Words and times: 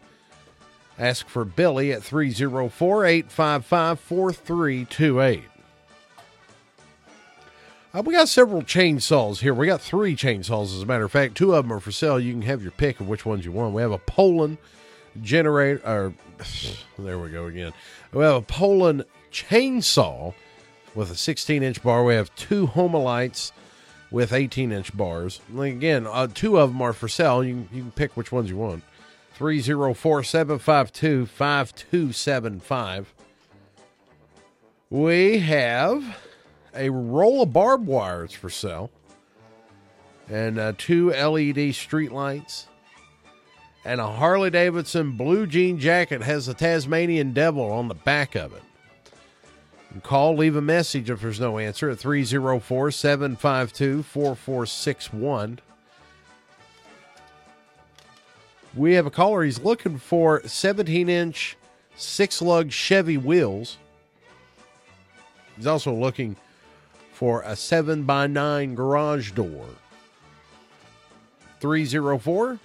Ask 0.99 1.27
for 1.27 1.45
Billy 1.45 1.91
at 1.91 2.03
304 2.03 3.05
855 3.05 3.99
4328. 3.99 5.43
Uh, 7.93 8.01
we 8.03 8.13
got 8.13 8.27
several 8.27 8.61
chainsaws 8.61 9.39
here. 9.39 9.53
We 9.53 9.67
got 9.67 9.81
three 9.81 10.15
chainsaws, 10.15 10.75
as 10.75 10.81
a 10.81 10.85
matter 10.85 11.05
of 11.05 11.11
fact. 11.11 11.35
Two 11.35 11.53
of 11.53 11.63
them 11.63 11.73
are 11.73 11.79
for 11.79 11.91
sale. 11.91 12.19
You 12.19 12.33
can 12.33 12.41
have 12.43 12.61
your 12.61 12.71
pick 12.71 12.99
of 12.99 13.07
which 13.07 13.25
ones 13.25 13.45
you 13.45 13.51
want. 13.51 13.73
We 13.73 13.81
have 13.81 13.91
a 13.91 13.99
Poulan 13.99 14.57
generator. 15.21 15.81
Or, 15.85 16.13
there 16.99 17.19
we 17.19 17.29
go 17.29 17.45
again. 17.45 17.73
We 18.11 18.23
have 18.23 18.35
a 18.35 18.41
Poulan 18.41 19.05
chainsaw 19.31 20.33
with 20.95 21.11
a 21.11 21.15
16 21.15 21.63
inch 21.63 21.83
bar. 21.83 22.03
We 22.03 22.15
have 22.15 22.33
two 22.35 22.67
Homelites 22.67 23.51
with 24.09 24.33
18 24.33 24.71
inch 24.71 24.95
bars. 24.95 25.41
Again, 25.57 26.07
uh, 26.07 26.27
two 26.33 26.59
of 26.59 26.71
them 26.71 26.81
are 26.81 26.93
for 26.93 27.07
sale. 27.07 27.43
You 27.43 27.67
you 27.71 27.83
can 27.83 27.91
pick 27.91 28.17
which 28.17 28.31
ones 28.31 28.49
you 28.49 28.57
want. 28.57 28.83
304 29.37 30.23
752 30.23 31.27
5275. 31.27 33.13
We 34.89 35.37
have 35.37 36.17
a 36.73 36.89
roll 36.89 37.43
of 37.43 37.53
barbed 37.53 37.85
wires 37.85 38.33
for 38.33 38.49
sale 38.49 38.89
and 40.27 40.57
uh, 40.57 40.73
two 40.75 41.11
LED 41.11 41.75
street 41.75 42.11
lights 42.11 42.65
and 43.85 44.01
a 44.01 44.07
Harley 44.07 44.49
Davidson 44.49 45.11
blue 45.11 45.45
jean 45.45 45.77
jacket 45.77 46.23
has 46.23 46.47
a 46.47 46.55
Tasmanian 46.55 47.31
devil 47.31 47.71
on 47.71 47.89
the 47.89 47.93
back 47.93 48.33
of 48.33 48.53
it. 48.53 48.63
Call, 50.01 50.35
leave 50.35 50.55
a 50.55 50.61
message 50.61 51.11
if 51.11 51.21
there's 51.21 51.39
no 51.39 51.59
answer 51.59 51.91
at 51.91 51.99
304 51.99 52.89
752 52.89 54.01
4461. 54.01 55.59
We 58.77 58.93
have 58.93 59.05
a 59.07 59.11
caller. 59.11 59.43
He's 59.43 59.59
looking 59.59 59.97
for 59.97 60.41
17 60.45 61.09
inch 61.09 61.57
six 61.95 62.43
lug 62.43 62.71
Chevy 62.71 63.17
wheels. 63.17 63.79
He's 65.55 65.65
also 65.65 65.91
looking 65.91 66.35
for 67.11 67.41
a 67.41 67.55
7 67.55 68.03
by 68.03 68.27
9 68.27 68.75
garage 68.75 69.31
door. 69.31 69.65
304 71.59 72.59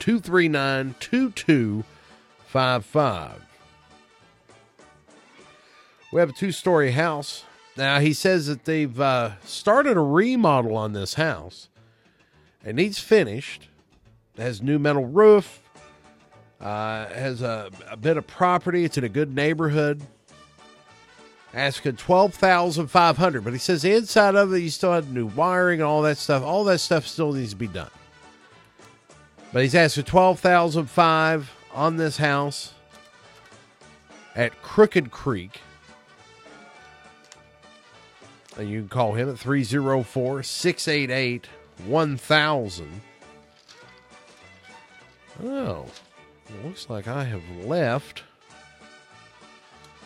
239 0.00 0.96
2255. 0.98 3.46
We 6.12 6.18
have 6.18 6.30
a 6.30 6.32
two 6.32 6.50
story 6.50 6.90
house. 6.90 7.44
Now, 7.76 8.00
he 8.00 8.12
says 8.12 8.48
that 8.48 8.64
they've 8.64 9.00
uh, 9.00 9.34
started 9.44 9.96
a 9.96 10.00
remodel 10.00 10.76
on 10.76 10.92
this 10.92 11.14
house. 11.14 11.68
It 12.64 12.74
needs 12.74 12.98
finished 12.98 13.68
has 14.36 14.62
new 14.62 14.78
metal 14.78 15.04
roof, 15.04 15.60
uh, 16.60 17.06
has 17.06 17.42
a, 17.42 17.70
a 17.90 17.96
bit 17.96 18.16
of 18.16 18.26
property. 18.26 18.84
It's 18.84 18.98
in 18.98 19.04
a 19.04 19.08
good 19.08 19.34
neighborhood. 19.34 20.02
Asking 21.52 21.96
twelve 21.96 22.34
thousand 22.34 22.88
five 22.88 23.16
hundred, 23.16 23.44
but 23.44 23.52
he 23.52 23.60
says 23.60 23.82
the 23.82 23.94
inside 23.94 24.34
of 24.34 24.52
it, 24.52 24.58
you 24.58 24.70
still 24.70 24.92
had 24.92 25.12
new 25.12 25.26
wiring 25.26 25.80
and 25.80 25.86
all 25.86 26.02
that 26.02 26.18
stuff. 26.18 26.42
All 26.42 26.64
that 26.64 26.80
stuff 26.80 27.06
still 27.06 27.32
needs 27.32 27.50
to 27.50 27.56
be 27.56 27.68
done. 27.68 27.90
But 29.52 29.62
he's 29.62 29.76
asking 29.76 30.04
twelve 30.04 30.40
thousand 30.40 30.86
five 30.86 31.52
on 31.72 31.96
this 31.96 32.16
house 32.16 32.74
at 34.34 34.60
Crooked 34.62 35.10
Creek. 35.10 35.60
And 38.56 38.68
you 38.68 38.80
can 38.80 38.88
call 38.88 39.14
him 39.14 39.28
at 39.28 39.38
304 39.38 40.42
688 40.42 41.46
1000. 41.86 43.00
Oh, 45.42 45.86
looks 46.64 46.88
like 46.88 47.08
I 47.08 47.24
have 47.24 47.42
left 47.64 48.22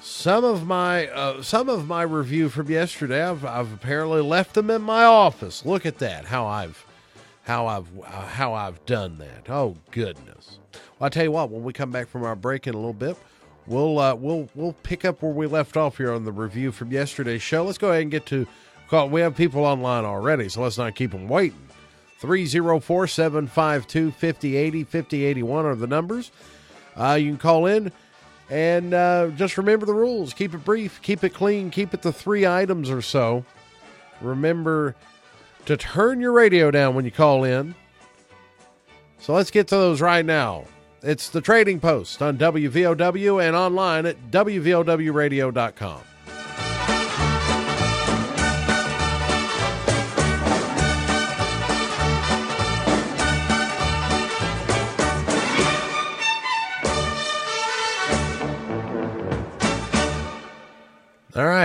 some 0.00 0.44
of 0.44 0.66
my 0.66 1.08
uh, 1.08 1.42
some 1.42 1.68
of 1.68 1.86
my 1.86 2.02
review 2.02 2.48
from 2.48 2.70
yesterday. 2.70 3.22
I've, 3.22 3.44
I've 3.44 3.72
apparently 3.72 4.22
left 4.22 4.54
them 4.54 4.70
in 4.70 4.82
my 4.82 5.04
office. 5.04 5.64
Look 5.66 5.84
at 5.84 5.98
that! 5.98 6.24
How 6.24 6.46
I've 6.46 6.84
how 7.42 7.66
I've 7.66 7.88
uh, 8.00 8.26
how 8.26 8.54
I've 8.54 8.84
done 8.86 9.18
that. 9.18 9.50
Oh 9.50 9.76
goodness! 9.90 10.58
Well, 10.72 11.06
I 11.06 11.08
tell 11.08 11.24
you 11.24 11.32
what. 11.32 11.50
When 11.50 11.62
we 11.62 11.72
come 11.72 11.90
back 11.90 12.08
from 12.08 12.24
our 12.24 12.36
break 12.36 12.66
in 12.66 12.74
a 12.74 12.78
little 12.78 12.92
bit, 12.92 13.16
we'll 13.66 13.98
uh, 13.98 14.14
we'll 14.14 14.48
we'll 14.54 14.74
pick 14.82 15.04
up 15.04 15.20
where 15.20 15.32
we 15.32 15.46
left 15.46 15.76
off 15.76 15.98
here 15.98 16.12
on 16.12 16.24
the 16.24 16.32
review 16.32 16.72
from 16.72 16.90
yesterday's 16.90 17.42
show. 17.42 17.64
Let's 17.64 17.78
go 17.78 17.90
ahead 17.90 18.02
and 18.02 18.10
get 18.10 18.24
to. 18.26 18.46
We 19.10 19.20
have 19.20 19.36
people 19.36 19.66
online 19.66 20.06
already, 20.06 20.48
so 20.48 20.62
let's 20.62 20.78
not 20.78 20.94
keep 20.94 21.10
them 21.10 21.28
waiting. 21.28 21.67
304 22.18 23.06
752 23.06 24.10
5080 24.10 24.84
5081 24.84 25.66
are 25.66 25.74
the 25.74 25.86
numbers. 25.86 26.30
Uh, 26.96 27.14
you 27.14 27.30
can 27.30 27.38
call 27.38 27.66
in 27.66 27.92
and 28.50 28.94
uh, 28.94 29.28
just 29.36 29.58
remember 29.58 29.86
the 29.86 29.94
rules. 29.94 30.32
Keep 30.34 30.54
it 30.54 30.64
brief, 30.64 31.00
keep 31.02 31.22
it 31.22 31.30
clean, 31.30 31.70
keep 31.70 31.94
it 31.94 32.02
to 32.02 32.12
three 32.12 32.46
items 32.46 32.90
or 32.90 33.02
so. 33.02 33.44
Remember 34.20 34.96
to 35.66 35.76
turn 35.76 36.20
your 36.20 36.32
radio 36.32 36.70
down 36.70 36.94
when 36.94 37.04
you 37.04 37.10
call 37.10 37.44
in. 37.44 37.74
So 39.20 39.34
let's 39.34 39.50
get 39.50 39.68
to 39.68 39.76
those 39.76 40.00
right 40.00 40.24
now. 40.24 40.64
It's 41.02 41.28
the 41.28 41.40
Trading 41.40 41.78
Post 41.78 42.22
on 42.22 42.38
WVOW 42.38 43.46
and 43.46 43.54
online 43.54 44.06
at 44.06 44.30
WVOWradio.com. 44.30 46.00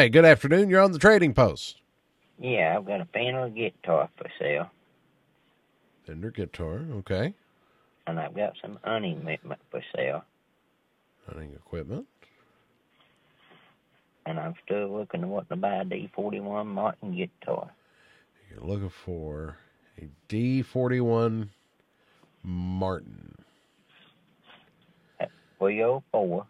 Right. 0.03 0.11
Good 0.11 0.25
afternoon. 0.25 0.69
You're 0.69 0.81
on 0.81 0.91
the 0.91 0.99
Trading 0.99 1.33
Post. 1.33 1.77
Yeah, 2.37 2.75
I've 2.75 2.85
got 2.85 2.99
a 2.99 3.05
Fender 3.13 3.47
guitar 3.47 4.09
for 4.17 4.27
sale, 4.37 4.69
Fender 6.05 6.29
guitar. 6.29 6.81
Okay. 6.95 7.33
and 8.05 8.19
I've 8.19 8.35
got 8.35 8.51
some 8.61 8.77
hunting 8.83 9.19
equipment 9.19 9.61
for 9.71 9.81
sale, 9.95 10.25
Hunting 11.25 11.53
equipment. 11.53 12.05
and 14.25 14.41
I'm 14.41 14.55
still 14.65 14.89
looking 14.89 15.21
to 15.21 15.27
what 15.27 15.47
to 15.47 15.55
buy 15.55 15.75
a 15.75 15.85
D41 15.85 16.65
Martin 16.65 17.15
guitar. 17.15 17.71
You're 18.51 18.59
looking 18.67 18.91
for 19.05 19.55
a 19.97 20.09
D41 20.27 21.47
Martin. 22.43 23.35
304 25.59 26.45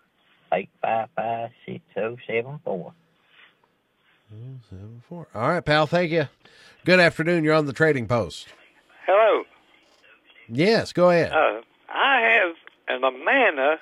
855 0.52 1.52
6074. 1.68 2.94
Seven 4.70 5.04
four. 5.08 5.28
All 5.36 5.50
right, 5.50 5.64
pal. 5.64 5.86
Thank 5.88 6.12
you. 6.12 6.28
Good 6.86 7.00
afternoon. 7.00 7.44
You're 7.44 7.54
on 7.54 7.66
the 7.66 7.74
Trading 7.74 8.08
Post. 8.08 8.48
Hello. 9.06 9.44
Yes, 10.48 10.94
go 10.94 11.10
ahead. 11.10 11.32
Uh, 11.32 11.62
I 11.90 12.22
have 12.22 12.56
an 12.88 13.04
Amana, 13.04 13.78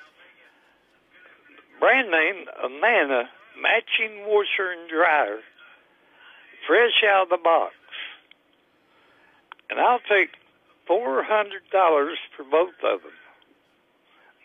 brand 1.80 2.10
name 2.10 2.44
Amana, 2.64 3.28
matching 3.60 4.26
washer 4.26 4.72
and 4.72 4.88
dryer, 4.90 5.38
fresh 6.66 7.02
out 7.08 7.24
of 7.24 7.28
the 7.30 7.38
box. 7.42 7.74
And 9.70 9.80
I'll 9.80 10.00
take 10.00 10.30
$400 10.88 11.24
for 12.36 12.44
both 12.50 12.74
of 12.84 13.00
them. 13.02 13.12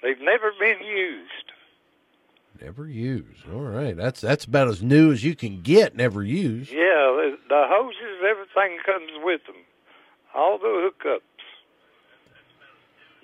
They've 0.02 0.22
never 0.22 0.52
been 0.58 0.86
used. 0.86 1.52
Never 2.62 2.88
used. 2.88 3.48
All 3.52 3.62
right. 3.62 3.96
That's 3.96 4.22
that's 4.22 4.46
about 4.46 4.68
as 4.68 4.82
new 4.82 5.12
as 5.12 5.24
you 5.24 5.36
can 5.36 5.62
get. 5.62 5.96
Never 5.96 6.24
used. 6.24 6.72
Yeah, 6.72 7.32
the, 7.50 7.66
hoses, 7.70 8.24
everything 8.28 8.78
comes 8.86 9.12
with 9.24 9.42
them. 9.46 9.56
All 10.34 10.58
the 10.58 10.66
hookups. 10.66 11.20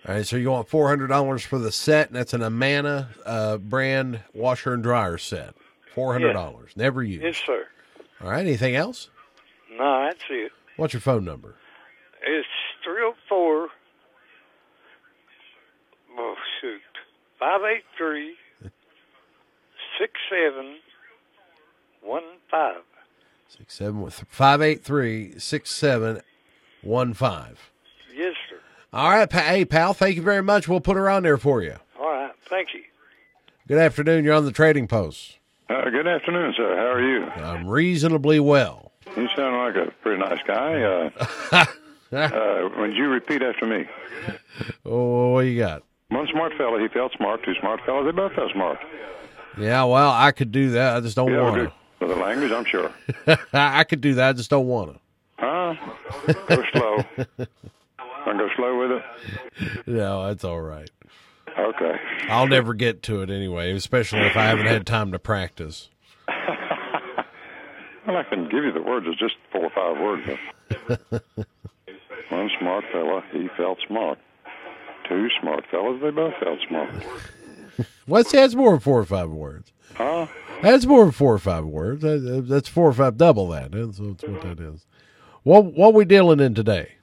All 0.08 0.16
right. 0.16 0.26
So 0.26 0.36
you 0.36 0.52
want 0.52 0.68
four 0.68 0.88
hundred 0.88 1.08
dollars 1.08 1.44
for 1.44 1.58
the 1.58 1.72
set, 1.72 2.08
and 2.08 2.16
that's 2.16 2.34
an 2.34 2.44
Amana 2.44 3.10
uh, 3.26 3.58
brand 3.58 4.22
washer 4.34 4.74
and 4.74 4.84
dryer 4.84 5.18
set. 5.18 5.56
Four 5.94 6.14
hundred 6.14 6.34
dollars. 6.34 6.72
Never 6.76 7.04
used. 7.04 7.24
Yes, 7.24 7.38
sir. 7.46 7.66
All 8.22 8.30
right. 8.30 8.42
Anything 8.42 8.76
else? 8.76 9.10
No, 9.78 10.06
that's 10.06 10.24
it. 10.30 10.52
What's 10.78 10.94
your 10.94 11.02
phone 11.02 11.26
number? 11.26 11.56
It's 12.26 12.48
304. 12.84 13.68
Oh, 16.18 16.36
shoot. 16.62 16.82
583 20.34 20.80
6715. 22.02 22.84
Six 23.48 23.76
seven 23.76 24.10
five 24.10 24.62
eight 24.62 24.84
three 24.84 25.38
six 25.38 25.70
seven 25.72 26.22
one 26.82 27.14
five. 27.14 27.72
Yes, 28.16 28.34
sir. 28.50 28.58
All 28.92 29.10
right, 29.10 29.30
pa- 29.30 29.40
hey 29.42 29.66
pal. 29.66 29.94
Thank 29.94 30.16
you 30.16 30.22
very 30.24 30.42
much. 30.42 30.68
We'll 30.68 30.82
put 30.82 30.98
her 30.98 31.08
on 31.10 31.24
there 31.24 31.38
for 31.38 31.62
you. 31.62 31.76
All 32.00 32.08
right. 32.10 32.32
Thank 32.50 32.74
you. 32.74 32.82
Good 33.68 33.78
afternoon. 33.78 34.24
You're 34.24 34.34
on 34.34 34.46
the 34.46 34.52
Trading 34.52 34.88
Post. 34.88 35.38
Uh, 35.70 35.90
good 35.90 36.08
afternoon, 36.08 36.54
sir. 36.58 36.76
How 36.76 36.92
are 36.94 37.02
you? 37.02 37.26
I'm 37.26 37.68
reasonably 37.68 38.40
well. 38.40 38.92
You 39.16 39.28
sound 39.36 39.76
like 39.76 39.88
a 39.88 39.92
pretty 40.02 40.20
nice 40.22 40.42
guy. 40.46 40.82
Uh, 40.82 41.66
uh, 42.12 42.70
would 42.78 42.94
you 42.96 43.08
repeat 43.08 43.42
after 43.42 43.66
me? 43.66 43.86
Oh, 44.86 45.30
what 45.30 45.42
you 45.42 45.58
got? 45.60 45.84
One 46.10 46.28
smart 46.32 46.54
fella, 46.58 46.80
he 46.82 46.88
felt 46.88 47.14
smart. 47.14 47.44
Two 47.44 47.56
smart 47.60 47.82
fellas, 47.86 48.06
they 48.06 48.12
both 48.12 48.34
felt 48.34 48.52
smart. 48.52 48.80
Yeah, 49.58 49.84
well, 49.84 50.10
I 50.12 50.32
could 50.32 50.52
do 50.52 50.72
that. 50.72 50.98
I 50.98 51.00
just 51.02 51.16
don't 51.16 51.32
Yeah, 51.32 51.42
want 51.42 51.56
to. 52.00 52.06
The 52.08 52.16
language, 52.16 52.52
I'm 52.52 52.66
sure. 52.66 52.92
I 53.54 53.84
could 53.86 54.02
do 54.02 54.16
that. 54.16 54.30
I 54.30 54.34
just 54.34 54.50
don't 54.50 54.68
want 54.68 54.94
to. 54.94 55.00
Huh? 55.38 55.76
Go 56.48 56.64
slow. 56.74 56.98
To 57.18 57.48
go 58.26 58.50
slow 58.56 58.80
with 58.80 58.92
it? 58.92 59.88
No, 59.88 60.28
that's 60.28 60.44
all 60.44 60.62
right. 60.62 60.90
Okay. 61.58 61.96
I'll 62.30 62.48
never 62.48 62.74
get 62.74 63.04
to 63.04 63.22
it 63.22 63.30
anyway, 63.30 63.72
especially 63.74 64.22
if 64.22 64.36
I 64.36 64.44
haven't 64.46 64.66
had 64.66 64.86
time 64.86 65.12
to 65.12 65.20
practice. 65.20 65.90
Well, 68.06 68.18
I 68.18 68.24
can 68.24 68.50
give 68.50 68.66
you 68.66 68.74
the 68.74 68.82
words. 68.82 69.06
It's 69.08 69.18
just 69.18 69.36
four 69.50 69.64
or 69.64 69.70
five 69.70 69.98
words. 69.98 70.28
One 72.30 72.50
smart 72.60 72.84
fella, 72.92 73.24
he 73.32 73.48
felt 73.56 73.78
smart. 73.88 74.20
Two 75.08 75.30
smart 75.40 75.64
fellas, 75.72 76.02
they 76.02 76.10
both 76.10 76.34
felt 76.44 76.60
smart. 76.68 76.90
What's 78.06 78.32
that's 78.32 78.56
more 78.56 78.72
than 78.72 78.80
four 78.80 79.00
or 79.00 79.06
five 79.06 79.30
words. 79.30 79.72
Huh? 79.96 80.28
That's 80.62 80.86
more 80.86 81.04
than 81.04 81.12
four 81.12 81.34
or 81.34 81.40
five 81.40 81.66
words. 81.66 82.04
That's 82.04 82.70
four 82.70 82.90
or 82.90 82.94
five 82.94 83.18
double 83.18 83.50
that. 83.50 83.72
That's, 83.72 83.98
that's 83.98 84.24
what 84.24 84.42
that 84.42 84.60
is. 84.60 84.86
What 85.44 85.74
what 85.74 85.94
we 85.94 86.06
dealing 86.06 86.40
in 86.40 86.54
today? 86.54 86.94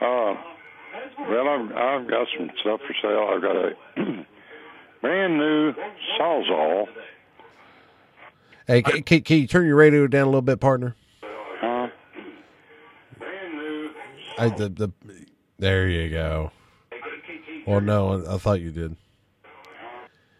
Uh, 0.00 0.34
well, 1.28 1.48
I've, 1.48 1.72
I've 1.72 2.08
got 2.08 2.26
some 2.36 2.50
stuff 2.60 2.80
for 2.86 2.94
sale. 3.00 3.30
I've 3.32 3.42
got 3.42 3.56
a 3.56 4.26
brand 5.00 5.38
new 5.38 5.72
Sawzall. 6.18 6.86
Hey, 8.66 8.82
can, 8.82 9.02
can, 9.02 9.20
can 9.20 9.38
you 9.38 9.46
turn 9.46 9.66
your 9.66 9.76
radio 9.76 10.06
down 10.06 10.22
a 10.22 10.26
little 10.26 10.42
bit, 10.42 10.58
partner? 10.58 10.96
Huh? 11.60 11.88
I, 14.38 14.48
the, 14.48 14.68
the, 14.68 14.90
there 15.58 15.88
you 15.88 16.10
go. 16.10 16.50
Well, 17.66 17.80
no, 17.80 18.24
I, 18.24 18.34
I 18.34 18.38
thought 18.38 18.60
you 18.60 18.72
did. 18.72 18.96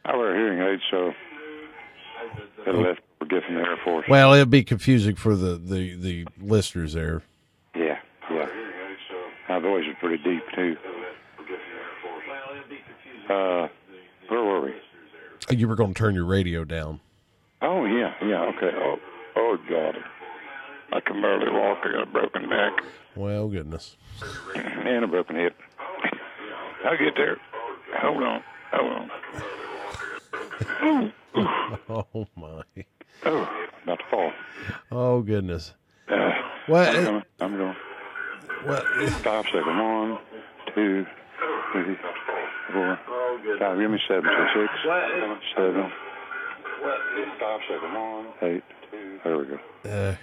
I 0.05 0.17
wear 0.17 0.35
hearing 0.37 0.61
aids, 0.61 0.83
so 0.91 1.13
they 2.67 2.73
left 2.73 3.01
for 3.19 3.25
the 3.27 3.41
Air 3.51 3.77
Force. 3.85 4.07
Well, 4.09 4.35
it'd 4.35 4.51
be 4.51 4.63
confusing 4.65 5.15
for 5.15 5.35
the, 5.35 5.57
the, 5.57 5.95
the 5.97 6.27
listeners 6.41 6.93
there. 6.93 7.23
Yeah, 7.75 7.99
yeah. 8.31 8.47
The 9.49 9.61
voice 9.61 9.85
is 9.89 9.97
pretty 10.01 10.23
deep, 10.23 10.43
too. 10.55 10.77
Uh, 13.31 13.69
where 14.29 14.43
were 14.45 14.61
we? 14.63 14.75
You 15.57 15.69
were 15.69 15.75
going 15.77 15.95
to 15.95 15.99
turn 15.99 16.15
your 16.15 16.25
radio 16.27 16.65
down. 16.65 17.01
Oh, 17.63 17.85
yeah, 17.87 18.13
yeah, 18.23 18.43
okay. 18.57 18.71
Oh, 18.77 18.97
oh, 19.37 19.57
God. 19.69 19.97
I 20.93 21.01
can 21.01 21.21
barely 21.23 21.51
walk. 21.51 21.79
I 21.85 21.93
got 21.93 22.03
a 22.03 22.07
broken 22.07 22.49
neck 22.49 22.73
Well, 23.17 23.49
goodness. 23.49 23.97
and 24.55 25.05
a 25.05 25.09
broken 25.09 25.37
hip. 25.37 25.57
I'll 26.85 26.99
get 26.99 27.15
there. 27.17 27.39
Hold 28.01 28.23
on. 28.23 28.43
Hold 28.73 28.93
on. 28.93 29.11
Oh 31.89 32.27
my. 32.37 32.63
Oh, 33.25 33.49
about 33.83 33.99
to 33.99 34.05
fall. 34.11 34.33
Oh 34.93 35.21
goodness. 35.21 35.75
Uh, 36.09 36.31
What? 36.67 36.89
I'm 36.95 37.05
going. 37.05 37.23
I'm 37.41 37.57
going. 37.57 37.77
What? 38.65 38.85
Five 39.23 39.45
seconds. 39.47 39.65
One, 39.67 40.19
two, 40.75 41.05
three, 41.73 41.97
four, 42.73 42.99
five. 43.59 43.79
Give 43.79 43.91
me 43.91 43.99
seven. 44.07 44.25
Two, 44.25 44.47
six, 44.63 44.73
seven. 45.57 45.91
Five 47.41 47.61
seconds. 47.69 47.95
One, 47.95 48.27
eight. 48.43 48.63
There 49.25 49.39
we 49.39 49.45
go. 49.47 49.59
Uh, 49.89 50.15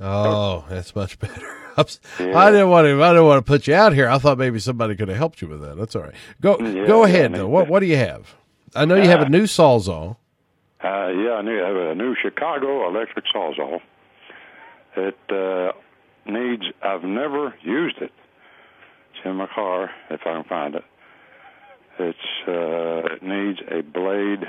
oh, 0.00 0.64
that's 0.68 0.94
much 0.96 1.18
better. 1.18 1.40
I'm 1.76 1.84
s- 1.84 2.00
I 2.18 2.50
didn't 2.50 2.68
want 2.70 2.86
to. 2.86 3.02
I 3.02 3.10
didn't 3.10 3.26
want 3.26 3.44
to 3.44 3.48
put 3.48 3.66
you 3.68 3.74
out 3.74 3.92
here. 3.92 4.08
I 4.08 4.18
thought 4.18 4.38
maybe 4.38 4.58
somebody 4.58 4.96
could 4.96 5.08
have 5.08 5.16
helped 5.18 5.40
you 5.40 5.48
with 5.48 5.60
that. 5.62 5.76
That's 5.76 5.94
all 5.94 6.02
right. 6.02 6.14
Go. 6.40 6.58
Yeah, 6.58 6.86
go 6.86 7.04
yeah, 7.04 7.12
ahead 7.12 7.34
I 7.34 7.38
though. 7.38 7.48
What 7.48 7.68
What 7.68 7.80
do 7.80 7.86
you 7.86 7.96
have? 7.96 8.34
I 8.74 8.84
know 8.84 8.96
you 8.96 9.08
have 9.08 9.20
a 9.20 9.28
new 9.28 9.44
sawzall. 9.44 10.16
Uh, 10.82 11.08
yeah, 11.08 11.34
I 11.34 11.42
knew 11.42 11.62
I 11.62 11.68
have 11.68 11.76
a 11.76 11.94
new 11.94 12.14
Chicago 12.20 12.88
electric 12.88 13.24
sawzall. 13.34 13.80
It 14.96 15.18
uh, 15.30 15.72
needs. 16.30 16.64
I've 16.82 17.04
never 17.04 17.54
used 17.62 17.98
it. 17.98 18.12
It's 19.10 19.24
in 19.24 19.36
my 19.36 19.48
car 19.52 19.90
if 20.10 20.20
I 20.22 20.34
can 20.34 20.44
find 20.44 20.74
it. 20.74 20.84
It's 21.98 22.18
uh, 22.46 23.14
it 23.14 23.22
needs 23.22 23.58
a 23.70 23.82
blade 23.82 24.44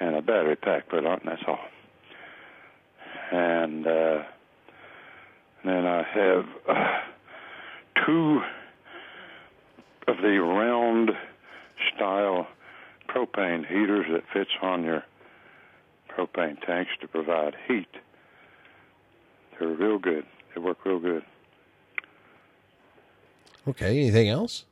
and 0.00 0.16
a 0.16 0.22
battery 0.22 0.56
pack 0.56 0.88
put 0.88 1.04
on 1.04 1.20
that's 1.24 1.42
all. 1.46 1.58
And 3.32 3.86
uh, 3.86 4.22
then 5.64 5.86
I 5.86 6.02
have 6.14 6.44
uh, 6.68 6.98
two 8.04 8.40
of 10.06 10.16
the 10.18 10.38
round 10.40 11.10
style 11.94 12.46
propane 13.08 13.66
heaters 13.66 14.06
that 14.12 14.22
fits 14.32 14.50
on 14.60 14.84
your 14.84 15.04
propane 16.08 16.60
tanks 16.64 16.92
to 17.00 17.08
provide 17.08 17.54
heat. 17.66 17.88
They're 19.58 19.68
real 19.68 19.98
good. 19.98 20.24
They 20.54 20.60
work 20.60 20.84
real 20.84 20.98
good. 21.00 21.22
Okay. 23.68 24.00
Anything 24.00 24.28
else? 24.28 24.64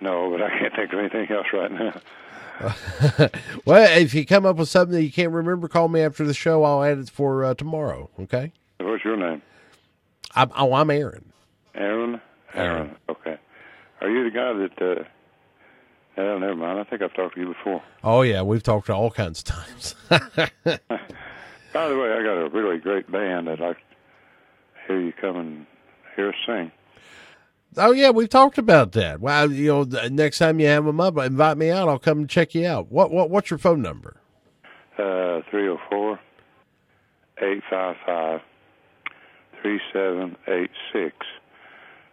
No, 0.00 0.30
but 0.30 0.42
I 0.42 0.48
can't 0.58 0.74
think 0.74 0.92
of 0.92 0.98
anything 0.98 1.28
else 1.30 1.46
right 1.52 1.70
now. 1.72 2.00
Well, 3.64 3.98
if 3.98 4.12
you 4.12 4.26
come 4.26 4.44
up 4.44 4.56
with 4.56 4.68
something 4.68 4.94
that 4.94 5.02
you 5.02 5.10
can't 5.12 5.32
remember, 5.32 5.66
call 5.66 5.88
me 5.88 6.02
after 6.02 6.26
the 6.26 6.34
show. 6.34 6.62
I'll 6.64 6.82
add 6.82 6.98
it 6.98 7.08
for 7.10 7.42
uh, 7.44 7.54
tomorrow. 7.54 8.10
Okay. 8.20 8.52
What's 8.78 9.02
your 9.04 9.16
name? 9.16 9.40
I'm, 10.34 10.50
oh, 10.56 10.74
I'm 10.74 10.90
Aaron. 10.90 11.32
Aaron? 11.74 12.20
Aaron. 12.54 12.96
Okay. 13.08 13.38
Are 14.02 14.10
you 14.10 14.24
the 14.24 14.30
guy 14.30 14.52
that, 14.52 15.00
uh, 15.00 15.04
oh, 16.18 16.38
never 16.38 16.54
mind. 16.54 16.78
I 16.78 16.84
think 16.84 17.02
I've 17.02 17.14
talked 17.14 17.34
to 17.34 17.40
you 17.40 17.48
before. 17.48 17.82
Oh 18.04 18.22
yeah, 18.22 18.42
we've 18.42 18.62
talked 18.62 18.86
to 18.86 18.94
all 18.94 19.10
kinds 19.10 19.40
of 19.40 19.44
times. 19.46 19.94
By 20.08 21.88
the 21.88 21.98
way, 21.98 22.12
I 22.12 22.22
got 22.22 22.38
a 22.38 22.48
really 22.52 22.78
great 22.78 23.10
band 23.10 23.46
that 23.46 23.60
I'd 23.60 23.60
like 23.60 23.76
to 23.76 23.82
hear 24.88 25.00
you 25.00 25.12
come 25.12 25.36
and 25.36 25.66
hear 26.16 26.30
us 26.30 26.34
sing. 26.46 26.72
oh 27.76 27.92
yeah, 27.92 28.10
we've 28.10 28.28
talked 28.28 28.58
about 28.58 28.92
that. 28.92 29.20
Well, 29.20 29.50
you 29.52 29.68
know, 29.68 29.84
the 29.84 30.10
next 30.10 30.38
time 30.38 30.58
you 30.60 30.66
have 30.66 30.84
them 30.84 31.00
up, 31.00 31.16
invite 31.18 31.56
me 31.58 31.70
out. 31.70 31.88
I'll 31.88 31.98
come 31.98 32.18
and 32.18 32.28
check 32.28 32.54
you 32.54 32.66
out. 32.66 32.90
What 32.90 33.10
what 33.10 33.30
what's 33.30 33.50
your 33.50 33.58
phone 33.58 33.82
number? 33.82 34.16
Uh, 34.98 35.40
304 35.50 36.18
855 37.38 38.40
3786. 39.62 41.14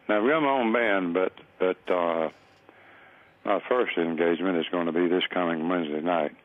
Now, 0.09 0.21
we 0.23 0.31
have 0.31 0.41
my 0.41 0.49
own 0.49 0.73
band, 0.73 1.13
but, 1.13 1.33
but 1.59 1.93
uh, 1.93 2.29
my 3.47 3.61
first 3.67 3.97
engagement 3.97 4.57
is 4.57 4.65
going 4.69 4.87
to 4.87 4.91
be 4.91 5.07
this 5.07 5.23
coming 5.33 5.69
Wednesday 5.69 6.01
night 6.01 6.35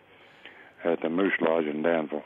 at 0.85 1.03
the 1.03 1.11
Moose 1.11 1.33
Lodge 1.41 1.65
in 1.65 1.83
Danville. 1.83 2.23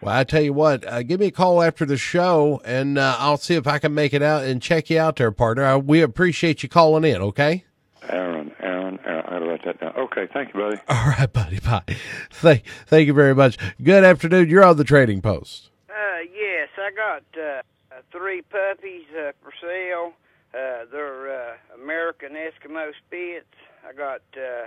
Well, 0.00 0.14
I 0.14 0.24
tell 0.24 0.42
you 0.42 0.52
what, 0.52 0.84
uh, 0.86 1.04
give 1.04 1.20
me 1.20 1.26
a 1.26 1.30
call 1.30 1.62
after 1.62 1.86
the 1.86 1.96
show, 1.96 2.60
and 2.64 2.98
uh, 2.98 3.16
I'll 3.20 3.36
see 3.36 3.54
if 3.54 3.68
I 3.68 3.78
can 3.78 3.94
make 3.94 4.12
it 4.12 4.20
out 4.20 4.44
and 4.44 4.60
check 4.60 4.90
you 4.90 4.98
out 4.98 5.16
there, 5.16 5.30
partner. 5.30 5.64
Uh, 5.64 5.78
we 5.78 6.02
appreciate 6.02 6.62
you 6.62 6.68
calling 6.68 7.04
in. 7.04 7.22
Okay. 7.22 7.64
Aaron, 8.08 8.52
Aaron, 8.60 8.98
Aaron. 9.06 9.24
I 9.26 9.30
gotta 9.30 9.46
write 9.46 9.64
that 9.64 9.80
down. 9.80 9.94
Okay, 9.96 10.28
thank 10.32 10.52
you, 10.52 10.60
buddy. 10.60 10.76
All 10.88 11.08
right, 11.10 11.32
buddy. 11.32 11.60
Bye. 11.60 11.84
Thank, 12.32 12.64
thank 12.86 13.06
you 13.06 13.14
very 13.14 13.34
much. 13.34 13.56
Good 13.82 14.04
afternoon. 14.04 14.50
You're 14.50 14.64
on 14.64 14.76
the 14.76 14.84
trading 14.84 15.22
post. 15.22 15.70
Uh, 15.88 15.94
yes, 16.34 16.68
I 16.76 16.90
got 16.90 17.22
uh, 17.40 17.62
uh, 17.96 18.00
three 18.10 18.42
puppies 18.42 19.04
uh, 19.16 19.30
for 19.40 19.52
sale. 19.62 20.12
Uh, 20.52 20.84
they're 20.90 21.52
uh, 21.52 21.54
American 21.80 22.32
Eskimo 22.32 22.90
Spitz. 23.06 23.46
I 23.86 23.92
got 23.92 24.22
uh, 24.36 24.66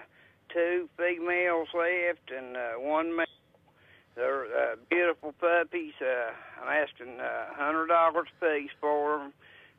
two 0.54 0.90
females 0.98 1.68
left 1.74 2.32
and 2.36 2.56
uh, 2.56 2.74
one 2.80 3.16
male. 3.16 3.26
They're 4.16 4.46
uh, 4.46 4.76
beautiful 4.90 5.34
puppies. 5.40 5.94
Uh, 6.02 6.32
I'm 6.62 6.70
asking 6.84 7.20
uh, 7.20 7.54
hundred 7.54 7.88
dollars 7.88 8.28
a 8.42 8.46
piece 8.46 8.72
for 8.82 9.20
them. 9.20 9.34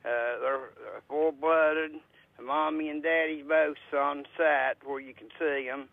Uh, 0.04 0.40
they're 0.40 0.70
full-blooded. 1.08 1.92
The 2.36 2.42
mommy 2.44 2.88
and 2.88 3.02
daddy's 3.02 3.44
both 3.44 3.76
on 3.92 4.24
site 4.36 4.76
where 4.86 5.00
you 5.00 5.12
can 5.12 5.26
see 5.40 5.66
them, 5.66 5.88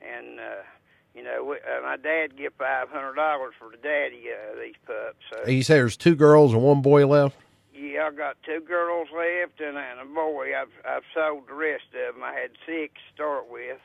and 0.00 0.40
uh, 0.40 0.62
you 1.14 1.22
know, 1.22 1.44
we, 1.44 1.56
uh, 1.56 1.82
my 1.82 1.98
dad 1.98 2.38
get 2.38 2.54
five 2.56 2.88
hundred 2.88 3.16
dollars 3.16 3.52
for 3.58 3.70
the 3.70 3.76
daddy 3.76 4.24
uh, 4.32 4.58
these 4.58 4.76
pups. 4.86 5.18
So 5.30 5.50
You 5.50 5.62
say 5.62 5.74
there's 5.74 5.98
two 5.98 6.14
girls 6.14 6.54
and 6.54 6.62
one 6.62 6.80
boy 6.80 7.06
left. 7.06 7.36
Yeah, 7.80 8.06
I 8.06 8.10
got 8.14 8.36
two 8.44 8.60
girls 8.60 9.08
left 9.14 9.60
and, 9.60 9.76
and 9.78 10.00
a 10.00 10.04
boy. 10.14 10.48
I've 10.60 10.68
I've 10.86 11.02
sold 11.14 11.48
the 11.48 11.54
rest 11.54 11.84
of 11.94 12.14
them. 12.14 12.22
I 12.24 12.32
had 12.32 12.50
six 12.66 12.94
to 12.94 13.14
start 13.14 13.50
with. 13.50 13.78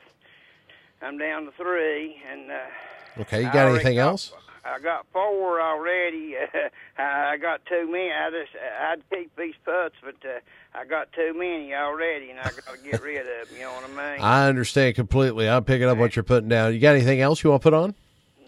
I'm 1.02 1.18
down 1.18 1.44
to 1.46 1.52
three, 1.52 2.16
and 2.30 2.50
uh, 2.50 3.20
Okay, 3.20 3.38
you 3.42 3.52
got 3.52 3.68
anything 3.68 3.96
got- 3.96 4.08
else? 4.08 4.32
I 4.68 4.80
got 4.80 5.06
four 5.12 5.60
already. 5.60 6.34
I 6.98 7.36
got 7.36 7.64
too 7.66 7.86
many. 7.88 8.10
I 8.10 8.30
just 8.30 8.50
I'd 8.80 9.08
keep 9.10 9.30
these 9.36 9.54
pups, 9.64 9.94
but 10.02 10.16
uh, 10.28 10.40
I 10.74 10.84
got 10.84 11.12
too 11.12 11.34
many 11.38 11.72
already, 11.72 12.30
and 12.30 12.40
I 12.40 12.44
got 12.50 12.74
to 12.74 12.78
get 12.82 13.00
rid 13.00 13.20
of 13.20 13.48
them. 13.48 13.56
You 13.56 13.62
know 13.62 13.72
what 13.74 13.84
I 13.84 14.14
mean? 14.16 14.20
I 14.24 14.48
understand 14.48 14.96
completely. 14.96 15.48
I'm 15.48 15.62
picking 15.62 15.86
up 15.88 15.98
what 15.98 16.16
you're 16.16 16.24
putting 16.24 16.48
down. 16.48 16.74
You 16.74 16.80
got 16.80 16.96
anything 16.96 17.20
else 17.20 17.44
you 17.44 17.50
want 17.50 17.62
to 17.62 17.66
put 17.70 17.74
on? 17.74 17.94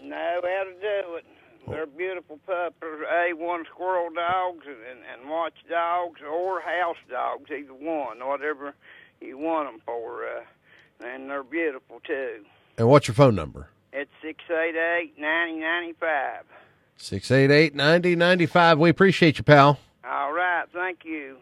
No, 0.03 0.41
how 0.43 0.63
to 0.65 0.73
do 0.81 1.15
it. 1.15 1.25
They're 1.69 1.85
beautiful 1.85 2.37
pups. 2.45 2.75
They're 3.09 3.33
A1 3.35 3.65
squirrel 3.65 4.09
dogs 4.13 4.65
and, 4.67 4.77
and, 4.89 5.21
and 5.21 5.29
watch 5.29 5.53
dogs 5.69 6.21
or 6.21 6.61
house 6.61 6.97
dogs, 7.09 7.49
either 7.51 7.73
one, 7.73 8.19
whatever 8.25 8.73
you 9.21 9.37
want 9.37 9.71
them 9.71 9.81
for. 9.85 10.25
Uh, 10.25 11.05
and 11.05 11.29
they're 11.29 11.43
beautiful, 11.43 12.01
too. 12.05 12.45
And 12.77 12.87
what's 12.87 13.07
your 13.07 13.15
phone 13.15 13.35
number? 13.35 13.69
It's 13.91 14.11
688 14.21 15.19
9095. 15.19 16.43
688 16.97 17.75
9095. 17.75 18.79
We 18.79 18.89
appreciate 18.89 19.37
you, 19.37 19.43
pal. 19.43 19.79
All 20.03 20.33
right, 20.33 20.65
thank 20.73 21.03
you. 21.05 21.37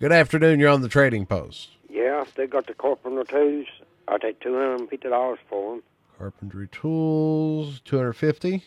Good 0.00 0.12
afternoon. 0.12 0.60
You're 0.60 0.70
on 0.70 0.82
the 0.82 0.88
trading 0.88 1.26
post. 1.26 1.70
Yeah, 1.88 2.22
if 2.22 2.34
they 2.34 2.46
got 2.46 2.66
the 2.66 2.74
carpenter 2.74 3.24
tools, 3.24 3.66
I'll 4.08 4.18
take 4.18 4.40
two 4.40 4.54
hundred 4.54 4.80
and 4.80 4.90
fifty 4.90 5.08
dollars 5.08 5.38
for 5.48 5.74
them. 5.74 5.82
Carpentry 6.18 6.68
tools, 6.68 7.80
250. 7.84 8.62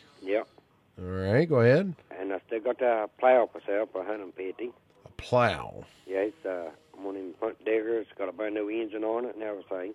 All 1.02 1.06
right, 1.06 1.48
go 1.48 1.62
ahead. 1.62 1.96
And 2.20 2.32
if 2.32 2.42
they 2.50 2.60
got 2.60 2.82
a 2.82 3.10
plow 3.20 3.50
for 3.52 3.62
sale 3.66 3.88
for 3.92 4.00
one 4.00 4.08
hundred 4.08 4.24
and 4.26 4.34
fifty. 4.34 4.72
A 5.06 5.10
plow. 5.18 5.86
Yeah, 6.06 6.20
it's 6.20 6.46
uh 6.46 6.72
one 6.94 7.16
of 7.16 7.22
them 7.22 7.34
front 7.40 7.64
diggers. 7.64 8.08
It's 8.10 8.18
got 8.18 8.28
a 8.28 8.34
brand 8.34 8.56
new 8.56 8.70
engine 8.70 9.04
on 9.04 9.26
it 9.26 9.36
and 9.36 9.44
everything. 9.44 9.94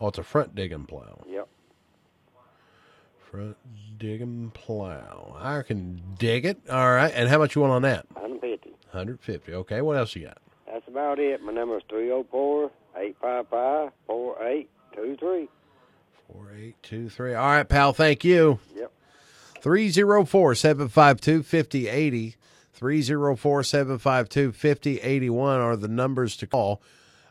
Oh, 0.00 0.08
it's 0.08 0.18
a 0.18 0.24
front 0.24 0.54
digging 0.54 0.86
plow. 0.86 1.22
Yep. 1.28 1.48
Front 3.30 3.56
digging 3.98 4.50
plow. 4.52 5.36
I 5.38 5.62
can 5.62 6.02
dig 6.18 6.44
it. 6.44 6.58
All 6.68 6.90
right. 6.92 7.12
And 7.14 7.28
how 7.28 7.38
much 7.38 7.54
you 7.54 7.60
want 7.62 7.72
on 7.74 7.82
that? 7.82 8.06
One 8.14 8.22
hundred 8.22 8.32
and 8.32 8.40
fifty. 8.40 8.70
150. 8.90 9.54
Okay. 9.54 9.80
What 9.80 9.96
else 9.96 10.16
you 10.16 10.26
got? 10.26 10.38
That's 10.66 10.86
about 10.88 11.20
it. 11.20 11.40
My 11.42 11.52
number 11.52 11.76
is 11.76 11.84
three 11.88 12.10
oh 12.10 12.26
four 12.30 12.70
eight 12.96 13.16
five 13.20 13.46
five 13.48 13.90
four 14.06 14.42
eight 14.44 14.68
two 14.94 15.16
three. 15.20 15.48
4823. 16.32 17.34
All 17.34 17.46
right, 17.46 17.68
pal. 17.68 17.92
Thank 17.92 18.24
you. 18.24 18.58
Yep. 19.64 20.26
304 20.26 20.54
752 20.54 21.42
5080. 21.42 22.36
304 22.72 23.62
752 23.62 24.52
5081 24.52 25.60
are 25.60 25.76
the 25.76 25.88
numbers 25.88 26.36
to 26.36 26.46
call. 26.46 26.82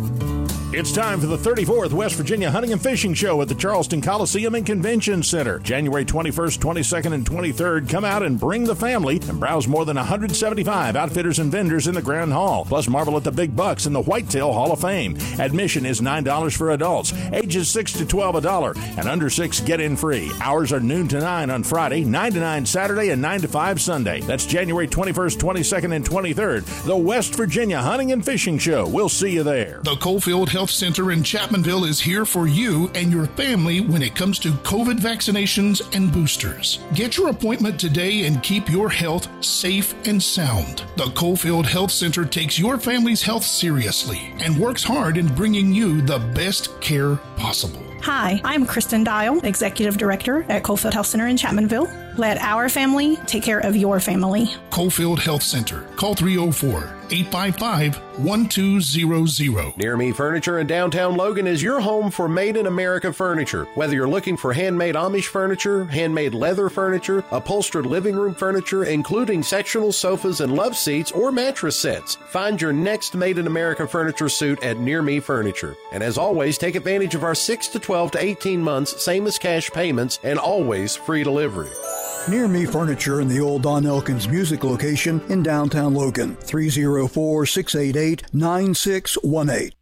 It's 0.76 0.90
time 0.90 1.20
for 1.20 1.26
the 1.26 1.36
34th 1.36 1.92
West 1.92 2.16
Virginia 2.16 2.50
Hunting 2.50 2.72
and 2.72 2.82
Fishing 2.82 3.14
Show 3.14 3.40
at 3.40 3.46
the 3.46 3.54
Charleston 3.54 4.00
Coliseum 4.00 4.56
and 4.56 4.66
Convention 4.66 5.22
Center. 5.22 5.60
January 5.60 6.04
21st, 6.04 6.58
22nd, 6.58 7.12
and 7.12 7.24
23rd. 7.24 7.88
Come 7.88 8.04
out 8.04 8.24
and 8.24 8.40
bring 8.40 8.64
the 8.64 8.74
family 8.74 9.20
and 9.28 9.38
browse 9.38 9.68
more 9.68 9.84
than 9.84 9.96
175 9.96 10.96
outfitters 10.96 11.38
and 11.38 11.52
vendors 11.52 11.86
in 11.86 11.94
the 11.94 12.02
Grand 12.02 12.32
Hall. 12.32 12.64
Plus, 12.64 12.88
marvel 12.88 13.16
at 13.16 13.22
the 13.22 13.30
big 13.30 13.54
bucks 13.54 13.86
in 13.86 13.92
the 13.92 14.02
Whitetail 14.02 14.52
Hall 14.52 14.72
of 14.72 14.80
Fame. 14.80 15.16
Admission 15.38 15.86
is 15.86 16.00
$9 16.00 16.56
for 16.56 16.72
adults, 16.72 17.12
ages 17.32 17.70
6 17.70 17.92
to 17.92 18.04
12 18.04 18.34
a 18.34 18.40
dollar, 18.40 18.74
and 18.98 19.08
under 19.08 19.30
6 19.30 19.60
get 19.60 19.80
in 19.80 19.96
free. 19.96 20.32
Hours 20.40 20.72
are 20.72 20.80
noon 20.80 21.06
to 21.06 21.20
9 21.20 21.50
on 21.50 21.62
Friday, 21.62 22.02
9 22.02 22.32
to 22.32 22.40
9 22.40 22.66
Saturday, 22.66 23.10
and 23.10 23.22
9 23.22 23.42
to 23.42 23.48
5 23.48 23.80
Sunday. 23.80 24.22
That's 24.22 24.44
January 24.44 24.88
21st, 24.88 25.38
22nd, 25.38 25.94
and 25.94 26.04
23rd. 26.04 26.84
The 26.84 26.96
West 26.96 27.36
Virginia 27.36 27.80
Hunting 27.80 28.10
and 28.10 28.24
Fishing 28.24 28.58
Show. 28.58 28.88
We'll 28.88 29.08
see 29.08 29.30
you 29.30 29.44
there. 29.44 29.78
The 29.84 29.94
Coalfield 29.94 30.48
Health 30.48 30.63
Center 30.70 31.12
in 31.12 31.22
Chapmanville 31.22 31.88
is 31.88 32.00
here 32.00 32.24
for 32.24 32.46
you 32.46 32.90
and 32.94 33.12
your 33.12 33.26
family 33.26 33.80
when 33.80 34.02
it 34.02 34.14
comes 34.14 34.38
to 34.40 34.50
COVID 34.50 34.98
vaccinations 34.98 35.82
and 35.94 36.12
boosters. 36.12 36.80
Get 36.94 37.16
your 37.16 37.28
appointment 37.28 37.78
today 37.78 38.26
and 38.26 38.42
keep 38.42 38.68
your 38.68 38.88
health 38.88 39.28
safe 39.44 39.94
and 40.06 40.22
sound. 40.22 40.84
The 40.96 41.10
Coalfield 41.14 41.66
Health 41.66 41.90
Center 41.90 42.24
takes 42.24 42.58
your 42.58 42.78
family's 42.78 43.22
health 43.22 43.44
seriously 43.44 44.34
and 44.40 44.58
works 44.58 44.82
hard 44.82 45.16
in 45.16 45.32
bringing 45.34 45.72
you 45.72 46.00
the 46.00 46.18
best 46.34 46.80
care 46.80 47.16
possible. 47.36 47.82
Hi, 48.02 48.40
I'm 48.44 48.66
Kristen 48.66 49.02
Dial, 49.02 49.40
Executive 49.44 49.96
Director 49.96 50.44
at 50.50 50.62
Coalfield 50.62 50.92
Health 50.92 51.06
Center 51.06 51.26
in 51.26 51.36
Chapmanville. 51.36 52.18
Let 52.18 52.38
our 52.38 52.68
family 52.68 53.16
take 53.26 53.42
care 53.42 53.60
of 53.60 53.74
your 53.76 53.98
family. 53.98 54.46
Coalfield 54.70 55.20
Health 55.20 55.42
Center. 55.42 55.82
Call 55.96 56.14
304 56.14 57.03
855 57.10 58.00
1200. 58.18 59.76
Near 59.76 59.96
Me 59.96 60.12
Furniture 60.12 60.58
in 60.58 60.66
downtown 60.66 61.16
Logan 61.16 61.46
is 61.46 61.62
your 61.62 61.80
home 61.80 62.10
for 62.10 62.28
made 62.28 62.56
in 62.56 62.66
America 62.66 63.12
furniture. 63.12 63.64
Whether 63.74 63.94
you're 63.94 64.08
looking 64.08 64.36
for 64.36 64.52
handmade 64.52 64.94
Amish 64.94 65.26
furniture, 65.26 65.84
handmade 65.86 66.34
leather 66.34 66.68
furniture, 66.68 67.24
upholstered 67.32 67.86
living 67.86 68.14
room 68.14 68.34
furniture, 68.34 68.84
including 68.84 69.42
sectional 69.42 69.92
sofas 69.92 70.40
and 70.40 70.54
love 70.54 70.76
seats 70.76 71.10
or 71.10 71.32
mattress 71.32 71.78
sets, 71.78 72.14
find 72.14 72.60
your 72.60 72.72
next 72.72 73.14
made 73.14 73.38
in 73.38 73.46
America 73.46 73.86
furniture 73.88 74.28
suit 74.28 74.62
at 74.62 74.78
Near 74.78 75.02
Me 75.02 75.20
Furniture. 75.20 75.76
And 75.92 76.02
as 76.02 76.18
always, 76.18 76.58
take 76.58 76.74
advantage 76.74 77.14
of 77.14 77.24
our 77.24 77.34
6 77.34 77.68
to 77.68 77.78
12 77.78 78.12
to 78.12 78.22
18 78.22 78.60
months, 78.60 79.02
same 79.02 79.26
as 79.26 79.38
cash 79.38 79.70
payments, 79.70 80.20
and 80.22 80.38
always 80.38 80.94
free 80.94 81.24
delivery. 81.24 81.70
Near 82.26 82.48
Me 82.48 82.64
Furniture 82.64 83.20
in 83.20 83.28
the 83.28 83.38
old 83.38 83.64
Don 83.64 83.84
Elkins 83.84 84.26
Music 84.30 84.64
location 84.64 85.20
in 85.28 85.42
downtown 85.42 85.92
Logan. 85.92 86.36
304 86.36 87.44
688 87.44 88.32
9618. 88.32 89.72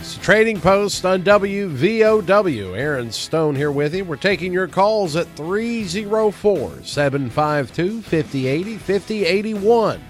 It's 0.00 0.16
a 0.16 0.20
Trading 0.20 0.60
Post 0.60 1.04
on 1.04 1.22
WVOW. 1.22 2.76
Aaron 2.76 3.12
Stone 3.12 3.54
here 3.54 3.70
with 3.70 3.94
you. 3.94 4.04
We're 4.04 4.16
taking 4.16 4.52
your 4.52 4.66
calls 4.66 5.14
at 5.14 5.28
304 5.36 6.82
752 6.82 8.02
5080 8.02 8.78
5081. 8.78 10.00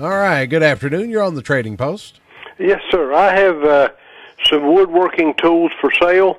All 0.00 0.08
right, 0.08 0.46
good 0.46 0.62
afternoon. 0.62 1.10
You're 1.10 1.22
on 1.22 1.34
the 1.34 1.42
Trading 1.42 1.76
Post. 1.76 2.20
Yes, 2.58 2.80
sir. 2.90 3.12
I 3.12 3.34
have 3.34 3.64
uh, 3.64 3.88
some 4.44 4.72
woodworking 4.74 5.34
tools 5.34 5.70
for 5.80 5.90
sale. 6.00 6.38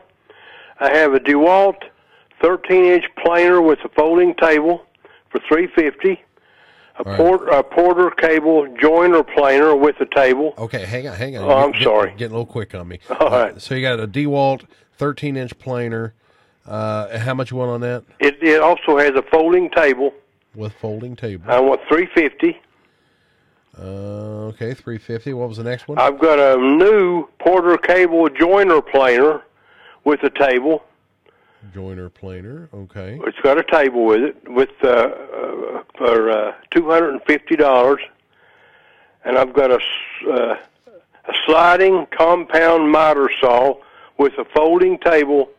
I 0.79 0.95
have 0.95 1.13
a 1.13 1.19
DeWalt 1.19 1.83
13-inch 2.41 3.05
planer 3.23 3.61
with 3.61 3.79
a 3.83 3.89
folding 3.89 4.35
table 4.35 4.83
for 5.29 5.39
350. 5.47 6.23
A, 6.99 7.03
right. 7.03 7.17
port, 7.17 7.49
a 7.49 7.61
Porter 7.63 8.09
cable 8.09 8.67
joiner 8.81 9.23
planer 9.23 9.75
with 9.75 9.99
a 10.01 10.07
table. 10.15 10.55
Okay, 10.57 10.83
hang 10.83 11.07
on, 11.07 11.15
hang 11.15 11.37
on. 11.37 11.43
Oh, 11.43 11.55
I'm 11.55 11.71
Get- 11.71 11.83
sorry. 11.83 12.11
Getting 12.11 12.35
a 12.35 12.39
little 12.39 12.45
quick 12.45 12.73
on 12.73 12.87
me. 12.87 12.99
All 13.19 13.29
right. 13.29 13.61
So 13.61 13.75
you 13.75 13.81
got 13.81 13.99
a 13.99 14.07
DeWalt 14.07 14.65
13 14.97 15.37
inch 15.37 15.57
planer. 15.59 16.13
Uh, 16.65 17.17
how 17.19 17.33
much 17.33 17.51
you 17.51 17.57
want 17.57 17.71
on 17.71 17.81
that? 17.81 18.03
It, 18.19 18.41
it 18.41 18.61
also 18.61 18.97
has 18.97 19.11
a 19.11 19.23
folding 19.31 19.69
table. 19.69 20.11
With 20.55 20.73
folding 20.73 21.15
table. 21.15 21.45
I 21.47 21.59
want 21.59 21.81
350. 21.87 22.59
Uh, 23.77 23.81
okay, 24.57 24.73
350. 24.73 25.33
What 25.33 25.49
was 25.49 25.57
the 25.57 25.63
next 25.63 25.87
one? 25.87 25.97
I've 25.97 26.19
got 26.19 26.39
a 26.39 26.57
new 26.59 27.27
Porter 27.39 27.77
cable 27.77 28.27
joiner 28.29 28.81
planer 28.81 29.43
with 30.03 30.23
a 30.23 30.29
table. 30.29 30.83
Joiner 31.73 32.09
planer. 32.09 32.69
Okay. 32.73 33.19
It's 33.25 33.39
got 33.41 33.57
a 33.57 33.63
table 33.63 34.05
with 34.05 34.21
it 34.21 34.49
with 34.49 34.69
uh, 34.83 34.87
uh, 34.87 35.83
for 35.97 36.31
uh, 36.31 36.53
two 36.71 36.89
hundred 36.89 37.11
and 37.11 37.21
fifty 37.23 37.55
dollars, 37.55 37.99
and 39.25 39.37
I've 39.37 39.53
got 39.53 39.71
a 39.71 39.79
uh, 40.29 40.55
a 41.25 41.33
sliding 41.45 42.07
compound 42.17 42.91
miter 42.91 43.29
saw 43.41 43.75
with 44.17 44.33
a 44.37 44.45
folding 44.55 44.97
table 44.99 45.49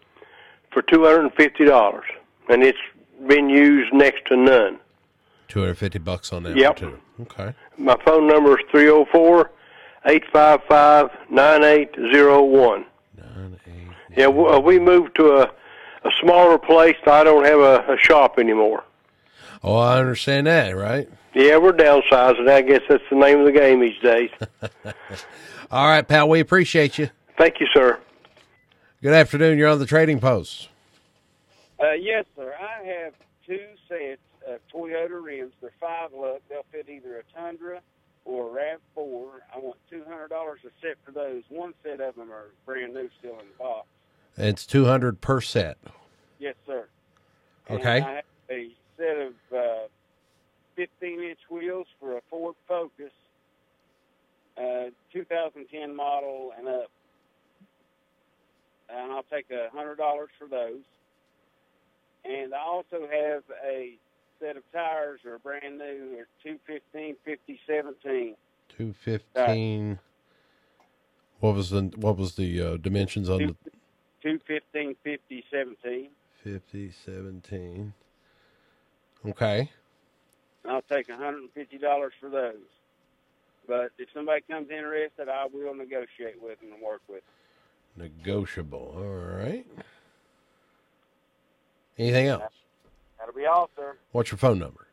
for 0.70 0.82
two 0.82 1.04
hundred 1.04 1.22
and 1.22 1.34
fifty 1.34 1.64
dollars, 1.64 2.06
and 2.48 2.62
it's 2.62 2.78
been 3.26 3.50
used 3.50 3.92
next 3.92 4.24
to 4.26 4.36
none. 4.36 4.78
250 5.48 5.98
bucks 5.98 6.32
on 6.32 6.42
that 6.44 6.56
Yep. 6.56 6.80
one, 6.82 6.92
too. 6.92 6.98
Okay. 7.22 7.54
My 7.78 7.96
phone 8.04 8.26
number 8.26 8.58
is 8.58 8.64
three 8.70 8.82
zero 8.82 9.06
four 9.10 9.50
eight 10.06 10.24
five 10.32 10.60
five 10.68 11.10
nine 11.30 11.64
eight 11.64 11.94
zero 12.12 12.42
one. 12.42 12.84
Yeah, 14.16 14.24
w- 14.26 14.48
uh, 14.48 14.58
we 14.58 14.78
moved 14.78 15.16
to 15.16 15.38
a 15.38 15.50
a 16.04 16.10
smaller 16.20 16.58
place. 16.58 16.96
I 17.06 17.24
don't 17.24 17.44
have 17.44 17.58
a, 17.60 17.92
a 17.92 17.96
shop 17.98 18.38
anymore. 18.38 18.84
Oh, 19.62 19.76
I 19.76 19.98
understand 19.98 20.46
that, 20.46 20.70
right? 20.76 21.08
Yeah, 21.34 21.56
we're 21.58 21.72
downsizing. 21.72 22.48
I 22.48 22.62
guess 22.62 22.82
that's 22.88 23.02
the 23.10 23.16
name 23.16 23.40
of 23.40 23.46
the 23.46 23.52
game 23.52 23.80
these 23.80 23.98
days. 24.00 24.30
All 25.70 25.88
right, 25.88 26.06
pal. 26.06 26.28
We 26.28 26.40
appreciate 26.40 26.98
you. 26.98 27.10
Thank 27.36 27.60
you, 27.60 27.66
sir. 27.74 27.98
Good 29.02 29.12
afternoon. 29.12 29.58
You're 29.58 29.68
on 29.68 29.78
the 29.78 29.86
Trading 29.86 30.20
Post. 30.20 30.68
Uh, 31.82 31.92
yes, 31.92 32.24
sir. 32.36 32.54
I 32.58 32.84
have 32.84 33.12
two 33.48 33.66
sets 33.88 34.20
of 34.46 34.60
Toyota 34.72 35.22
rims. 35.22 35.52
They're 35.60 35.72
five 35.80 36.10
lug. 36.14 36.40
They'll 36.48 36.66
fit 36.70 36.88
either 36.88 37.18
a 37.18 37.22
Tundra 37.38 37.80
or 38.24 38.48
a 38.48 38.52
Rav 38.52 38.80
Four. 38.94 39.42
I 39.54 39.58
want 39.58 39.78
two 39.90 40.04
hundred 40.06 40.28
dollars 40.28 40.60
a 40.64 40.70
set 40.80 40.96
for 41.04 41.12
those. 41.12 41.42
One 41.48 41.74
set 41.82 42.00
of 42.00 42.14
them 42.14 42.30
are 42.30 42.50
brand 42.66 42.94
new, 42.94 43.08
still 43.18 43.32
in 43.32 43.46
the 43.48 43.58
box. 43.58 43.86
It's 44.36 44.64
200 44.66 45.20
per 45.20 45.40
set. 45.40 45.78
Yes, 46.38 46.54
sir. 46.64 46.86
Okay. 47.68 47.96
And 47.96 48.04
I 48.04 48.14
have 48.16 48.24
a 48.50 48.68
set 48.96 49.16
of 49.16 49.32
uh, 49.56 49.88
fifteen 50.76 51.22
inch 51.22 51.40
wheels 51.50 51.86
for 51.98 52.16
a 52.16 52.20
Ford 52.30 52.54
Focus, 52.68 53.12
uh, 54.56 54.90
2010 55.12 55.94
model 55.96 56.52
and 56.56 56.68
up. 56.68 56.90
And 58.90 59.12
I'll 59.12 59.24
take 59.24 59.50
a 59.50 59.68
hundred 59.76 59.96
dollars 59.96 60.30
for 60.38 60.46
those. 60.46 60.82
And 62.28 62.54
I 62.54 62.58
also 62.58 63.08
have 63.10 63.42
a 63.64 63.96
set 64.40 64.56
of 64.56 64.62
tires 64.72 65.20
that 65.24 65.30
are 65.30 65.38
brand 65.38 65.78
new. 65.78 66.10
They're 66.14 66.28
215, 66.42 67.16
50, 67.24 67.60
17. 67.66 68.36
215. 68.76 69.98
What 71.40 71.54
was 71.54 71.70
the 71.70 71.82
what 71.96 72.16
was 72.16 72.34
the 72.34 72.60
uh, 72.60 72.76
dimensions 72.76 73.30
on 73.30 73.38
the 73.38 73.56
215, 74.22 74.96
50, 75.02 75.44
17. 75.50 76.08
50 76.44 76.92
17? 77.04 77.92
Okay. 79.26 79.70
I'll 80.68 80.82
take 80.82 81.08
$150 81.08 82.10
for 82.20 82.28
those. 82.28 82.54
But 83.66 83.90
if 83.98 84.08
somebody 84.14 84.42
comes 84.50 84.70
interested, 84.70 85.28
I 85.28 85.46
will 85.52 85.74
negotiate 85.74 86.42
with 86.42 86.60
them 86.60 86.72
and 86.72 86.82
work 86.82 87.02
with 87.08 87.22
them. 87.96 88.10
Negotiable. 88.16 88.94
All 88.96 89.44
right. 89.44 89.66
Anything 91.98 92.28
else? 92.28 92.42
That'll 93.18 93.34
be 93.34 93.46
all, 93.46 93.70
sir. 93.76 93.96
What's 94.12 94.30
your 94.30 94.38
phone 94.38 94.58
number? 94.58 94.86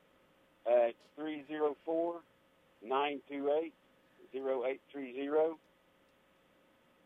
Uh, 0.66 0.90
304 1.16 2.16
928 2.84 3.74
0830. 4.34 5.30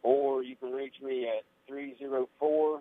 Or 0.01 0.43
you 0.43 0.55
can 0.55 0.71
reach 0.71 0.95
me 1.03 1.27
at 1.27 1.43
304 1.67 2.79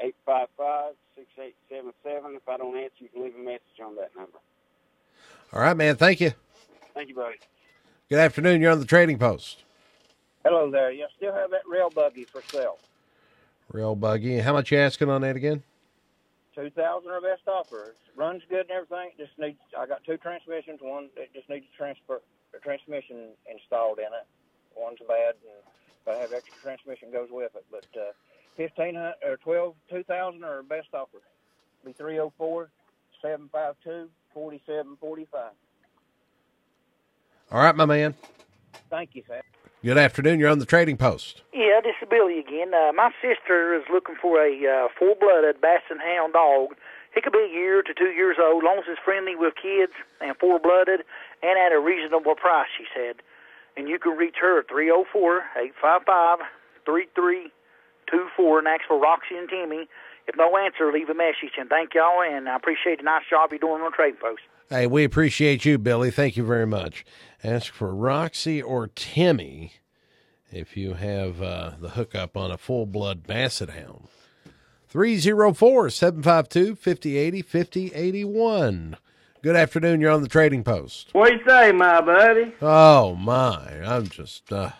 855 0.00 0.94
6877. 1.16 2.36
If 2.36 2.48
I 2.48 2.56
don't 2.56 2.76
answer, 2.76 2.94
you 2.98 3.08
can 3.08 3.22
leave 3.24 3.34
a 3.36 3.38
message 3.38 3.80
on 3.84 3.96
that 3.96 4.14
number. 4.16 4.38
All 5.52 5.60
right, 5.60 5.76
man. 5.76 5.96
Thank 5.96 6.20
you. 6.20 6.32
Thank 6.94 7.08
you, 7.08 7.14
buddy. 7.14 7.36
Good 8.08 8.18
afternoon. 8.18 8.60
You're 8.60 8.72
on 8.72 8.80
the 8.80 8.84
Trading 8.84 9.18
Post. 9.18 9.62
Hello 10.44 10.70
there. 10.70 10.90
You 10.90 11.06
still 11.16 11.32
have 11.32 11.50
that 11.50 11.62
rail 11.70 11.90
buggy 11.90 12.24
for 12.24 12.42
sale? 12.50 12.78
Rail 13.72 13.94
buggy. 13.94 14.38
How 14.38 14.52
much 14.52 14.72
you 14.72 14.78
asking 14.78 15.10
on 15.10 15.20
that 15.22 15.36
again? 15.36 15.62
Two 16.58 16.70
thousand 16.70 17.10
or 17.10 17.20
best 17.20 17.46
offer. 17.46 17.94
Runs 18.16 18.42
good 18.50 18.66
and 18.66 18.72
everything. 18.72 19.10
Just 19.16 19.30
needs. 19.38 19.60
I 19.78 19.86
got 19.86 20.02
two 20.02 20.16
transmissions. 20.16 20.80
One 20.82 21.08
that 21.14 21.32
just 21.32 21.48
needs 21.48 21.64
a 21.72 21.76
transfer 21.76 22.20
a 22.52 22.58
transmission 22.58 23.30
installed 23.46 24.00
in 24.00 24.06
it. 24.06 24.26
One's 24.74 24.98
bad, 25.06 25.38
and 25.46 25.62
if 26.02 26.08
I 26.08 26.20
have 26.20 26.32
extra 26.32 26.58
transmission 26.60 27.12
goes 27.12 27.28
with 27.30 27.52
it. 27.54 27.64
But 27.70 27.86
uh, 27.94 28.10
fifteen 28.56 28.96
hundred 28.96 29.14
or 29.24 29.36
twelve 29.36 29.76
two 29.88 30.02
thousand 30.02 30.42
or 30.42 30.64
best 30.64 30.88
offer. 30.92 31.18
Be 31.84 31.92
three 31.92 32.14
zero 32.14 32.32
four 32.36 32.70
seven 33.22 33.48
five 33.52 33.76
two 33.84 34.08
forty 34.34 34.60
seven 34.66 34.96
forty 35.00 35.28
five. 35.30 35.52
All 37.52 37.60
right, 37.60 37.76
my 37.76 37.86
man. 37.86 38.14
Thank 38.90 39.10
you, 39.12 39.22
sir. 39.28 39.42
Good 39.84 39.96
afternoon. 39.96 40.40
You're 40.40 40.50
on 40.50 40.58
the 40.58 40.66
trading 40.66 40.96
post. 40.96 41.42
Yeah, 41.54 41.78
this 41.80 41.94
is 42.02 42.08
Billy 42.10 42.40
again. 42.40 42.74
Uh, 42.74 42.90
my 42.92 43.12
sister 43.22 43.78
is 43.78 43.84
looking 43.86 44.16
for 44.20 44.42
a 44.42 44.50
uh, 44.66 44.88
full-blooded 44.98 45.60
Basset 45.60 46.02
Hound 46.02 46.32
dog. 46.32 46.74
He 47.14 47.20
could 47.20 47.32
be 47.32 47.46
a 47.46 47.54
year 47.54 47.82
to 47.82 47.94
two 47.94 48.10
years 48.10 48.38
old, 48.42 48.64
long 48.64 48.78
as 48.78 48.84
it's 48.88 48.98
friendly 49.04 49.36
with 49.36 49.54
kids 49.54 49.92
and 50.20 50.36
full-blooded, 50.36 51.06
and 51.46 51.58
at 51.62 51.70
a 51.70 51.78
reasonable 51.78 52.34
price. 52.34 52.66
She 52.76 52.86
said, 52.92 53.22
and 53.76 53.88
you 53.88 54.00
can 54.00 54.18
reach 54.18 54.34
her 54.40 54.58
at 54.58 54.68
three 54.68 54.86
zero 54.86 55.04
four 55.12 55.44
eight 55.54 55.74
five 55.80 56.02
five 56.04 56.38
three 56.84 57.06
three 57.14 57.52
two 58.10 58.26
four 58.36 58.58
and 58.58 58.66
ask 58.66 58.82
for 58.88 58.98
Roxy 58.98 59.36
and 59.38 59.48
Timmy. 59.48 59.86
If 60.26 60.34
no 60.34 60.58
answer, 60.58 60.90
leave 60.90 61.08
a 61.08 61.14
message. 61.14 61.54
And 61.56 61.70
thank 61.70 61.94
y'all, 61.94 62.20
and 62.20 62.48
I 62.48 62.56
appreciate 62.56 62.98
the 62.98 63.04
nice 63.04 63.30
job 63.30 63.50
you're 63.52 63.62
doing 63.62 63.80
on 63.80 63.92
the 63.92 63.96
trading 63.96 64.18
post. 64.20 64.42
Hey, 64.70 64.86
we 64.86 65.04
appreciate 65.04 65.64
you, 65.64 65.78
Billy. 65.78 66.10
Thank 66.10 66.36
you 66.36 66.44
very 66.44 66.66
much. 66.66 67.04
Ask 67.42 67.72
for 67.72 67.94
Roxy 67.94 68.60
or 68.60 68.88
Timmy 68.88 69.74
if 70.52 70.76
you 70.76 70.94
have 70.94 71.40
uh, 71.40 71.72
the 71.80 71.90
hookup 71.90 72.36
on 72.36 72.50
a 72.50 72.58
full 72.58 72.84
blood 72.84 73.26
Basset 73.26 73.70
Hound. 73.70 74.08
304 74.88 75.90
752 75.90 76.74
5080 76.74 77.42
5081. 77.42 78.96
Good 79.42 79.56
afternoon. 79.56 80.00
You're 80.00 80.10
on 80.10 80.22
the 80.22 80.28
trading 80.28 80.64
post. 80.64 81.10
What 81.12 81.28
do 81.28 81.34
you 81.36 81.40
say, 81.46 81.72
my 81.72 82.00
buddy? 82.00 82.54
Oh, 82.60 83.14
my. 83.14 83.80
I'm 83.86 84.08
just 84.08 84.52
uh, 84.52 84.70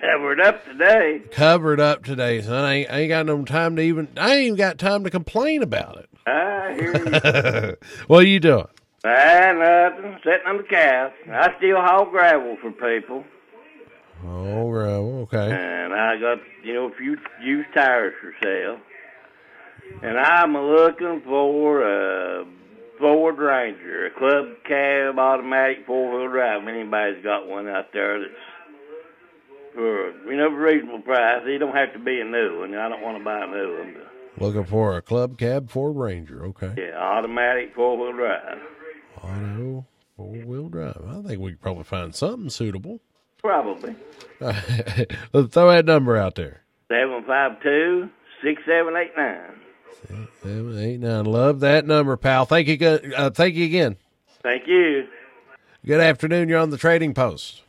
Covered 0.00 0.40
up 0.40 0.64
today. 0.66 1.22
covered 1.30 1.80
up 1.80 2.04
today, 2.04 2.40
son. 2.42 2.64
I 2.64 2.74
ain't, 2.74 2.90
I 2.90 2.98
ain't 3.00 3.08
got 3.10 3.26
no 3.26 3.44
time 3.44 3.76
to 3.76 3.82
even, 3.82 4.08
I 4.16 4.34
ain't 4.34 4.44
even 4.46 4.56
got 4.56 4.78
time 4.78 5.04
to 5.04 5.10
complain 5.10 5.62
about 5.62 5.98
it. 5.98 6.08
I 6.26 6.74
hear 6.74 6.96
you. 6.96 7.76
what 8.06 8.24
are 8.24 8.26
you 8.26 8.40
doing? 8.40 8.66
Ah, 9.04 9.52
nothing. 9.52 10.18
Sitting 10.24 10.46
on 10.46 10.56
the 10.58 10.62
couch. 10.64 11.12
I 11.30 11.56
still 11.58 11.76
haul 11.76 12.10
gravel 12.10 12.56
for 12.60 12.70
people. 12.72 13.24
Oh, 14.26 14.70
gravel. 14.70 15.20
Okay. 15.22 15.50
And 15.50 15.94
I 15.94 16.18
got, 16.18 16.38
you 16.62 16.74
know, 16.74 16.88
a 16.88 16.94
few 16.94 17.16
used 17.42 17.68
tires 17.74 18.14
for 18.20 18.34
sale. 18.42 18.78
And 20.02 20.18
I'm 20.18 20.56
looking 20.56 21.22
for 21.24 21.82
a 21.82 22.44
Ford 22.98 23.38
Ranger, 23.38 24.06
a 24.06 24.10
club 24.10 24.56
cab 24.68 25.18
automatic 25.18 25.86
four 25.86 26.18
wheel 26.18 26.30
drive. 26.30 26.62
If 26.62 26.68
anybody's 26.68 27.24
got 27.24 27.48
one 27.48 27.66
out 27.68 27.92
there 27.92 28.20
that's 28.20 28.34
for 29.74 30.10
you 30.30 30.36
know 30.36 30.48
reasonable 30.48 31.00
price. 31.00 31.42
It 31.46 31.58
don't 31.58 31.74
have 31.74 31.92
to 31.92 31.98
be 31.98 32.20
a 32.20 32.24
new 32.24 32.60
one. 32.60 32.74
I 32.74 32.88
don't 32.88 33.02
want 33.02 33.18
to 33.18 33.24
buy 33.24 33.44
a 33.44 33.46
new 33.46 33.78
one. 33.78 33.94
But 33.94 34.42
Looking 34.42 34.64
for 34.64 34.96
a 34.96 35.02
club 35.02 35.38
cab 35.38 35.70
Ford 35.70 35.96
Ranger. 35.96 36.44
Okay. 36.46 36.72
yeah, 36.76 36.98
automatic 36.98 37.74
four 37.74 37.96
wheel 37.98 38.12
drive. 38.12 38.58
Auto 39.22 39.84
four 40.16 40.28
wheel 40.28 40.68
drive. 40.68 41.02
I 41.08 41.22
think 41.26 41.40
we 41.40 41.52
could 41.52 41.60
probably 41.60 41.84
find 41.84 42.14
something 42.14 42.50
suitable. 42.50 43.00
Probably. 43.38 43.94
Let's 44.40 45.54
throw 45.54 45.70
that 45.70 45.84
number 45.86 46.16
out 46.16 46.34
there. 46.34 46.62
Seven 46.88 47.24
five 47.26 47.62
two 47.62 48.08
six 48.42 48.62
seven 48.66 48.96
eight 48.96 49.12
nine. 49.16 49.60
Seven, 50.42 50.78
eight, 50.78 51.00
nine. 51.00 51.24
Love 51.24 51.60
that 51.60 51.86
number, 51.86 52.16
pal. 52.16 52.46
Thank 52.46 52.68
you. 52.68 52.86
Uh, 52.86 53.30
thank 53.30 53.54
you 53.54 53.64
again. 53.66 53.96
Thank 54.42 54.66
you. 54.66 55.06
Good 55.84 56.00
afternoon. 56.00 56.48
You're 56.48 56.58
on 56.58 56.70
the 56.70 56.78
trading 56.78 57.14
post. 57.14 57.62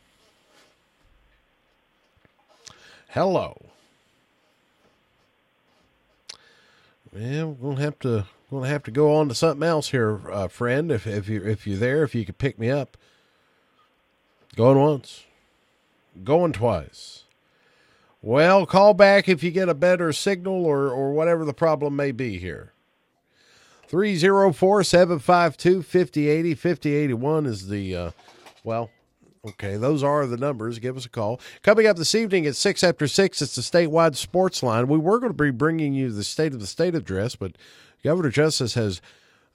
Hello. 3.08 3.60
Well, 7.12 7.50
we're 7.52 7.70
gonna 7.70 7.82
have 7.82 7.98
to 8.00 8.26
gonna 8.60 8.68
have 8.68 8.84
to 8.84 8.90
go 8.90 9.14
on 9.14 9.28
to 9.28 9.34
something 9.34 9.66
else 9.66 9.90
here, 9.90 10.20
uh, 10.30 10.48
friend. 10.48 10.90
If 10.92 11.06
if 11.06 11.28
you 11.28 11.42
if 11.42 11.66
you're 11.66 11.78
there, 11.78 12.02
if 12.04 12.14
you 12.14 12.24
could 12.24 12.38
pick 12.38 12.58
me 12.58 12.70
up. 12.70 12.96
Going 14.54 14.78
once, 14.78 15.24
going 16.22 16.52
twice. 16.52 17.24
Well, 18.20 18.66
call 18.66 18.94
back 18.94 19.28
if 19.28 19.42
you 19.42 19.50
get 19.50 19.68
a 19.68 19.74
better 19.74 20.12
signal 20.12 20.64
or 20.64 20.90
or 20.90 21.12
whatever 21.12 21.44
the 21.44 21.54
problem 21.54 21.96
may 21.96 22.12
be 22.12 22.38
here. 22.38 22.72
304 23.92 24.82
752 24.84 25.82
5080 25.82 26.54
5081 26.54 27.44
is 27.44 27.68
the, 27.68 27.94
uh, 27.94 28.10
well, 28.64 28.88
okay, 29.46 29.76
those 29.76 30.02
are 30.02 30.26
the 30.26 30.38
numbers. 30.38 30.78
Give 30.78 30.96
us 30.96 31.04
a 31.04 31.10
call. 31.10 31.38
Coming 31.62 31.86
up 31.86 31.98
this 31.98 32.14
evening 32.14 32.46
at 32.46 32.56
6 32.56 32.82
after 32.82 33.06
6, 33.06 33.42
it's 33.42 33.54
the 33.54 33.60
statewide 33.60 34.16
sports 34.16 34.62
line. 34.62 34.88
We 34.88 34.96
were 34.96 35.18
going 35.18 35.34
to 35.34 35.42
be 35.42 35.50
bringing 35.50 35.92
you 35.92 36.10
the 36.10 36.24
state 36.24 36.54
of 36.54 36.60
the 36.60 36.66
state 36.66 36.94
address, 36.94 37.36
but 37.36 37.52
Governor 38.02 38.30
Justice 38.30 38.74
has 38.74 39.00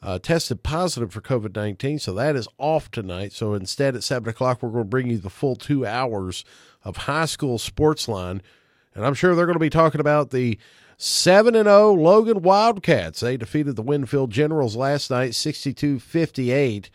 uh, 0.01 0.19
tested 0.19 0.63
positive 0.63 1.11
for 1.11 1.21
COVID 1.21 1.55
19, 1.55 1.99
so 1.99 2.13
that 2.13 2.35
is 2.35 2.47
off 2.57 2.91
tonight. 2.91 3.33
So 3.33 3.53
instead, 3.53 3.95
at 3.95 4.03
7 4.03 4.29
o'clock, 4.29 4.61
we're 4.61 4.69
going 4.69 4.83
to 4.83 4.89
bring 4.89 5.09
you 5.09 5.17
the 5.17 5.29
full 5.29 5.55
two 5.55 5.85
hours 5.85 6.45
of 6.83 6.97
high 6.97 7.25
school 7.25 7.57
sports 7.57 8.07
line. 8.07 8.41
And 8.93 9.05
I'm 9.05 9.13
sure 9.13 9.35
they're 9.35 9.45
going 9.45 9.55
to 9.55 9.59
be 9.59 9.69
talking 9.69 10.01
about 10.01 10.31
the 10.31 10.57
7 10.97 11.55
and 11.55 11.67
0 11.67 11.93
Logan 11.93 12.41
Wildcats. 12.41 13.19
They 13.19 13.37
defeated 13.37 13.75
the 13.75 13.83
Winfield 13.83 14.31
Generals 14.31 14.75
last 14.75 15.11
night 15.11 15.31
62-58. 15.31 16.89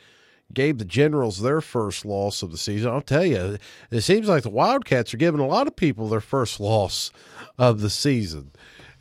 Gave 0.53 0.79
the 0.79 0.85
Generals 0.85 1.41
their 1.41 1.61
first 1.63 2.05
loss 2.05 2.43
of 2.43 2.51
the 2.51 2.59
season. 2.59 2.91
I'll 2.91 3.01
tell 3.01 3.25
you, 3.25 3.57
it 3.91 4.01
seems 4.03 4.29
like 4.29 4.43
the 4.43 4.51
Wildcats 4.51 5.15
are 5.15 5.19
giving 5.19 5.41
a 5.41 5.47
lot 5.47 5.67
of 5.67 5.77
people 5.77 6.09
their 6.09 6.21
first 6.21 6.61
loss 6.61 7.11
of 7.59 7.81
the 7.81 7.89
season. 7.89 8.53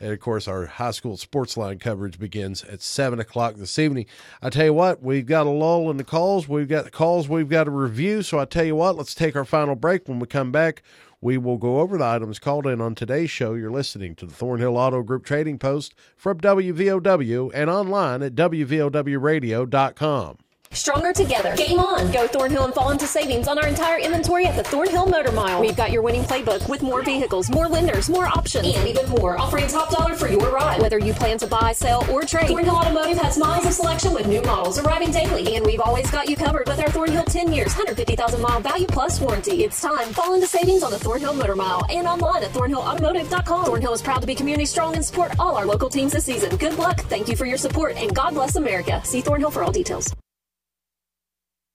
And 0.02 0.12
of 0.12 0.18
course, 0.18 0.48
our 0.48 0.66
high 0.66 0.90
school 0.90 1.16
sports 1.16 1.56
line 1.56 1.78
coverage 1.78 2.18
begins 2.18 2.64
at 2.64 2.82
7 2.82 3.20
o'clock 3.20 3.54
this 3.54 3.78
evening. 3.78 4.06
I 4.42 4.50
tell 4.50 4.64
you 4.64 4.74
what, 4.74 5.00
we've 5.00 5.24
got 5.24 5.46
a 5.46 5.50
lull 5.50 5.92
in 5.92 5.96
the 5.96 6.02
calls. 6.02 6.48
We've 6.48 6.68
got 6.68 6.84
the 6.84 6.90
calls 6.90 7.28
we've 7.28 7.48
got 7.48 7.68
a 7.68 7.70
review. 7.70 8.22
So 8.22 8.40
I 8.40 8.44
tell 8.44 8.64
you 8.64 8.74
what, 8.74 8.96
let's 8.96 9.14
take 9.14 9.36
our 9.36 9.44
final 9.44 9.76
break. 9.76 10.08
When 10.08 10.18
we 10.18 10.26
come 10.26 10.50
back, 10.50 10.82
we 11.20 11.38
will 11.38 11.56
go 11.56 11.78
over 11.78 11.96
the 11.96 12.04
items 12.04 12.40
called 12.40 12.66
in 12.66 12.80
on 12.80 12.96
today's 12.96 13.30
show. 13.30 13.54
You're 13.54 13.70
listening 13.70 14.16
to 14.16 14.26
the 14.26 14.34
Thornhill 14.34 14.76
Auto 14.76 15.04
Group 15.04 15.24
Trading 15.24 15.56
Post 15.56 15.94
from 16.16 16.40
WVOW 16.40 17.52
and 17.54 17.70
online 17.70 18.24
at 18.24 18.34
WVOWradio.com. 18.34 20.38
Stronger 20.72 21.12
together. 21.12 21.54
Game 21.56 21.78
on. 21.78 22.10
Go 22.12 22.26
Thornhill 22.26 22.64
and 22.64 22.74
fall 22.74 22.90
into 22.90 23.06
savings 23.06 23.48
on 23.48 23.58
our 23.58 23.68
entire 23.68 23.98
inventory 23.98 24.46
at 24.46 24.56
the 24.56 24.62
Thornhill 24.62 25.06
Motor 25.06 25.32
Mile. 25.32 25.60
We've 25.60 25.76
got 25.76 25.92
your 25.92 26.02
winning 26.02 26.22
playbook 26.22 26.68
with 26.68 26.82
more 26.82 27.02
vehicles, 27.02 27.50
more 27.50 27.68
lenders, 27.68 28.08
more 28.08 28.26
options, 28.26 28.66
and 28.74 28.88
even 28.88 29.08
more, 29.10 29.38
offering 29.38 29.66
top 29.66 29.90
dollar 29.90 30.14
for 30.14 30.28
your 30.28 30.50
ride. 30.50 30.80
Whether 30.80 30.98
you 30.98 31.12
plan 31.12 31.38
to 31.38 31.46
buy, 31.46 31.72
sell, 31.72 32.08
or 32.10 32.22
trade, 32.22 32.48
Thornhill 32.48 32.76
Automotive 32.76 33.18
has 33.18 33.38
miles 33.38 33.66
of 33.66 33.72
selection 33.72 34.14
with 34.14 34.26
new 34.26 34.42
models 34.42 34.78
arriving 34.78 35.10
daily. 35.10 35.56
And 35.56 35.64
we've 35.66 35.80
always 35.80 36.10
got 36.10 36.28
you 36.28 36.36
covered 36.36 36.66
with 36.68 36.80
our 36.80 36.90
Thornhill 36.90 37.24
10 37.24 37.52
years, 37.52 37.74
150,000 37.74 38.40
mile 38.40 38.60
value 38.60 38.86
plus 38.86 39.20
warranty. 39.20 39.64
It's 39.64 39.80
time. 39.80 40.08
Fall 40.12 40.34
into 40.34 40.46
savings 40.46 40.82
on 40.82 40.90
the 40.90 40.98
Thornhill 40.98 41.34
Motor 41.34 41.56
Mile 41.56 41.84
and 41.90 42.06
online 42.06 42.42
at 42.42 42.50
thornhillautomotive.com. 42.50 43.66
Thornhill 43.66 43.92
is 43.92 44.02
proud 44.02 44.20
to 44.20 44.26
be 44.26 44.34
community 44.34 44.66
strong 44.66 44.94
and 44.94 45.04
support 45.04 45.32
all 45.38 45.56
our 45.56 45.66
local 45.66 45.88
teams 45.88 46.12
this 46.12 46.24
season. 46.24 46.56
Good 46.56 46.78
luck. 46.78 47.00
Thank 47.02 47.28
you 47.28 47.36
for 47.36 47.46
your 47.46 47.58
support, 47.58 47.96
and 47.96 48.14
God 48.14 48.34
bless 48.34 48.56
America. 48.56 49.02
See 49.04 49.20
Thornhill 49.20 49.50
for 49.50 49.62
all 49.62 49.72
details. 49.72 50.14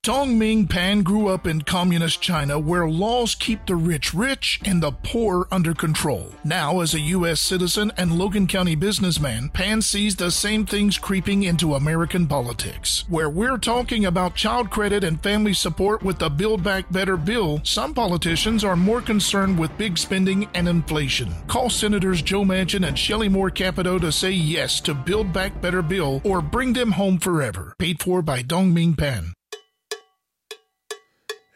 Dongming 0.07 0.69
Pan 0.69 1.03
grew 1.03 1.27
up 1.27 1.45
in 1.45 1.63
communist 1.63 2.21
China 2.21 2.57
where 2.57 2.87
laws 2.87 3.35
keep 3.35 3.65
the 3.65 3.75
rich 3.75 4.13
rich 4.13 4.57
and 4.63 4.81
the 4.81 4.93
poor 4.93 5.49
under 5.51 5.73
control. 5.73 6.31
Now, 6.45 6.79
as 6.79 6.93
a 6.93 6.99
U.S. 7.01 7.41
citizen 7.41 7.91
and 7.97 8.17
Logan 8.17 8.47
County 8.47 8.75
businessman, 8.75 9.49
Pan 9.49 9.81
sees 9.81 10.15
the 10.15 10.31
same 10.31 10.65
things 10.65 10.97
creeping 10.97 11.43
into 11.43 11.75
American 11.75 12.25
politics. 12.25 13.03
Where 13.09 13.29
we're 13.29 13.57
talking 13.57 14.05
about 14.05 14.35
child 14.35 14.69
credit 14.69 15.03
and 15.03 15.21
family 15.21 15.53
support 15.53 16.01
with 16.01 16.19
the 16.19 16.29
Build 16.29 16.63
Back 16.63 16.89
Better 16.89 17.17
bill, 17.17 17.59
some 17.65 17.93
politicians 17.93 18.63
are 18.63 18.77
more 18.77 19.01
concerned 19.01 19.59
with 19.59 19.77
big 19.77 19.97
spending 19.97 20.47
and 20.53 20.69
inflation. 20.69 21.35
Call 21.47 21.69
Senators 21.69 22.21
Joe 22.21 22.45
Manchin 22.45 22.87
and 22.87 22.97
Shelley 22.97 23.27
Moore 23.27 23.49
Capito 23.49 23.99
to 23.99 24.13
say 24.13 24.31
yes 24.31 24.79
to 24.79 24.93
Build 24.93 25.33
Back 25.33 25.59
Better 25.59 25.81
bill 25.81 26.21
or 26.23 26.41
bring 26.41 26.71
them 26.71 26.93
home 26.93 27.19
forever. 27.19 27.75
Paid 27.77 28.01
for 28.01 28.21
by 28.21 28.41
Dongming 28.41 28.97
Pan. 28.97 29.33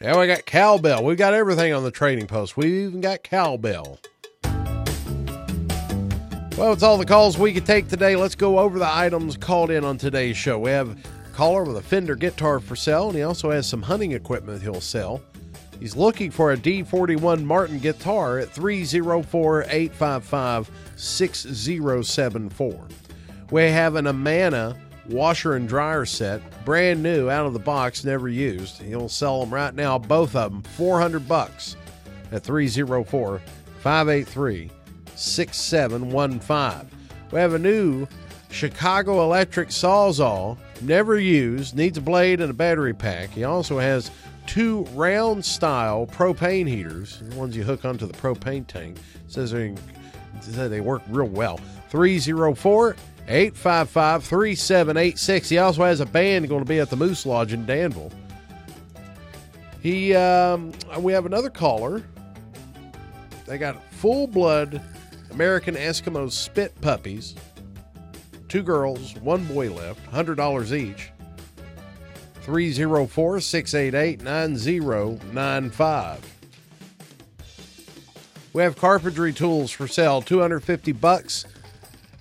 Yeah, 0.02 0.18
we 0.18 0.26
got 0.26 0.44
cowbell. 0.46 1.04
We've 1.04 1.16
got 1.16 1.32
everything 1.32 1.72
on 1.72 1.84
the 1.84 1.92
trading 1.92 2.26
post. 2.26 2.56
We've 2.56 2.88
even 2.88 3.00
got 3.00 3.22
cowbell. 3.22 4.00
Well, 6.58 6.72
it's 6.72 6.82
all 6.82 6.98
the 6.98 7.06
calls 7.06 7.38
we 7.38 7.52
could 7.52 7.64
take 7.64 7.86
today. 7.86 8.16
Let's 8.16 8.34
go 8.34 8.58
over 8.58 8.80
the 8.80 8.92
items 8.92 9.36
called 9.36 9.70
in 9.70 9.84
on 9.84 9.98
today's 9.98 10.36
show. 10.36 10.58
We 10.58 10.70
have 10.70 10.90
a 10.90 10.96
caller 11.32 11.62
with 11.62 11.76
a 11.76 11.82
Fender 11.82 12.16
guitar 12.16 12.58
for 12.58 12.74
sale, 12.74 13.10
and 13.10 13.16
he 13.16 13.22
also 13.22 13.52
has 13.52 13.68
some 13.68 13.80
hunting 13.80 14.10
equipment 14.10 14.60
he'll 14.60 14.80
sell. 14.80 15.22
He's 15.78 15.94
looking 15.94 16.32
for 16.32 16.50
a 16.50 16.56
D41 16.56 17.44
Martin 17.44 17.78
guitar 17.78 18.40
at 18.40 18.48
304 18.48 19.62
855 19.68 20.68
6074. 20.96 22.88
We 23.52 23.62
have 23.62 23.94
an 23.94 24.08
Amana 24.08 24.76
washer 25.08 25.56
and 25.56 25.68
dryer 25.68 26.04
set, 26.04 26.42
brand 26.64 27.02
new, 27.02 27.28
out 27.28 27.46
of 27.46 27.52
the 27.52 27.58
box, 27.58 28.04
never 28.04 28.28
used. 28.28 28.80
He'll 28.82 29.08
sell 29.08 29.40
them 29.40 29.52
right 29.52 29.74
now, 29.74 29.98
both 29.98 30.36
of 30.36 30.52
them, 30.52 30.62
400 30.62 31.26
bucks 31.26 31.76
at 32.30 32.42
304 32.42 33.40
583 33.80 34.70
6715. 35.14 36.98
We 37.30 37.38
have 37.38 37.54
a 37.54 37.58
new 37.58 38.06
Chicago 38.50 39.22
Electric 39.22 39.68
Sawzall, 39.70 40.58
never 40.82 41.18
used, 41.18 41.74
needs 41.74 41.98
a 41.98 42.02
blade 42.02 42.40
and 42.40 42.50
a 42.50 42.54
battery 42.54 42.92
pack. 42.92 43.30
He 43.30 43.44
also 43.44 43.78
has 43.78 44.10
two 44.46 44.82
round 44.92 45.44
style 45.44 46.06
propane 46.06 46.68
heaters, 46.68 47.20
the 47.20 47.36
ones 47.36 47.56
you 47.56 47.64
hook 47.64 47.84
onto 47.84 48.06
the 48.06 48.12
propane 48.12 48.66
tank. 48.66 48.98
says 49.28 49.52
they, 49.52 49.74
they 50.42 50.80
work 50.80 51.02
real 51.08 51.28
well. 51.28 51.58
304 51.90 52.96
855 53.28 54.24
3786. 54.24 55.48
He 55.48 55.58
also 55.58 55.84
has 55.84 56.00
a 56.00 56.06
band 56.06 56.48
going 56.48 56.62
to 56.62 56.68
be 56.68 56.80
at 56.80 56.90
the 56.90 56.96
Moose 56.96 57.24
Lodge 57.24 57.52
in 57.52 57.64
Danville. 57.64 58.12
He, 59.80 60.14
um, 60.14 60.72
we 60.98 61.12
have 61.12 61.26
another 61.26 61.50
caller. 61.50 62.02
They 63.46 63.58
got 63.58 63.82
full 63.92 64.26
blood 64.26 64.80
American 65.30 65.74
Eskimo 65.74 66.30
Spitz 66.30 66.74
puppies. 66.80 67.34
Two 68.48 68.62
girls, 68.62 69.14
one 69.16 69.44
boy 69.46 69.72
left, 69.72 70.10
$100 70.10 70.72
each. 70.72 71.10
304 72.42 73.40
688 73.40 74.22
9095. 74.22 76.32
We 78.52 78.62
have 78.62 78.76
carpentry 78.76 79.32
tools 79.32 79.70
for 79.70 79.88
sale, 79.88 80.20
250 80.20 80.92
bucks. 80.92 81.46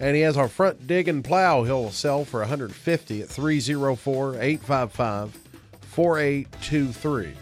And 0.02 0.16
he 0.16 0.24
has 0.24 0.36
our 0.36 0.48
front 0.48 0.88
dig 0.88 1.08
and 1.08 1.24
plow 1.24 1.64
he'll 1.64 1.92
sell 1.92 2.26
for 2.26 2.40
150 2.40 3.22
at 3.22 3.30
304 3.30 4.36
855 4.42 5.40
4823. 5.82 7.34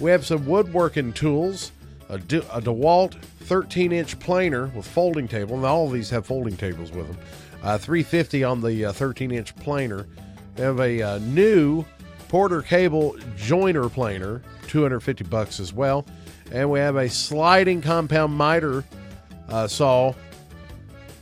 We 0.00 0.10
have 0.10 0.26
some 0.26 0.44
woodworking 0.44 1.12
tools, 1.12 1.70
a, 2.08 2.18
De- 2.18 2.54
a 2.54 2.60
DeWalt 2.60 3.14
13 3.14 3.92
inch 3.92 4.18
planer 4.18 4.66
with 4.74 4.86
folding 4.88 5.28
table, 5.28 5.54
and 5.54 5.64
all 5.64 5.86
of 5.86 5.92
these 5.92 6.10
have 6.10 6.26
folding 6.26 6.56
tables 6.56 6.90
with 6.90 7.06
them. 7.06 7.18
Uh, 7.62 7.78
350 7.78 8.42
on 8.42 8.60
the 8.60 8.92
13 8.92 9.30
uh, 9.30 9.34
inch 9.36 9.54
planer. 9.56 10.08
We 10.56 10.62
have 10.62 10.80
a 10.80 11.00
uh, 11.00 11.18
new 11.18 11.84
Porter 12.28 12.60
Cable 12.60 13.16
joiner 13.36 13.88
planer, 13.88 14.42
250 14.66 15.22
bucks 15.24 15.60
as 15.60 15.72
well. 15.72 16.04
And 16.50 16.70
we 16.70 16.80
have 16.80 16.96
a 16.96 17.08
sliding 17.08 17.82
compound 17.82 18.34
miter 18.34 18.82
uh, 19.48 19.68
saw 19.68 20.12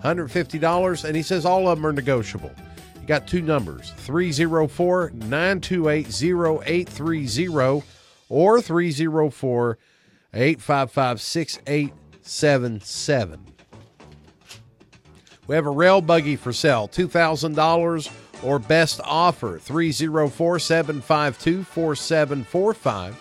$150. 0.05 1.05
And 1.05 1.17
he 1.17 1.23
says 1.23 1.47
all 1.47 1.69
of 1.69 1.79
them 1.79 1.87
are 1.87 1.93
negotiable. 1.93 2.51
You 3.01 3.09
got 3.09 3.27
two 3.27 3.43
numbers 3.43 3.93
304 3.97 5.11
928 5.15 6.07
0830 6.07 7.83
or 8.33 8.61
304 8.63 9.79
855 10.33 11.21
6877. 11.21 13.47
We 15.47 15.55
have 15.55 15.67
a 15.67 15.71
rail 15.71 16.01
buggy 16.01 16.37
for 16.37 16.55
sale, 16.55 16.89
$2,000 16.89 18.11
or 18.43 18.59
best 18.59 19.03
offer, 19.05 19.59
304 19.59 20.59
752 20.59 21.65
4745. 21.65 23.19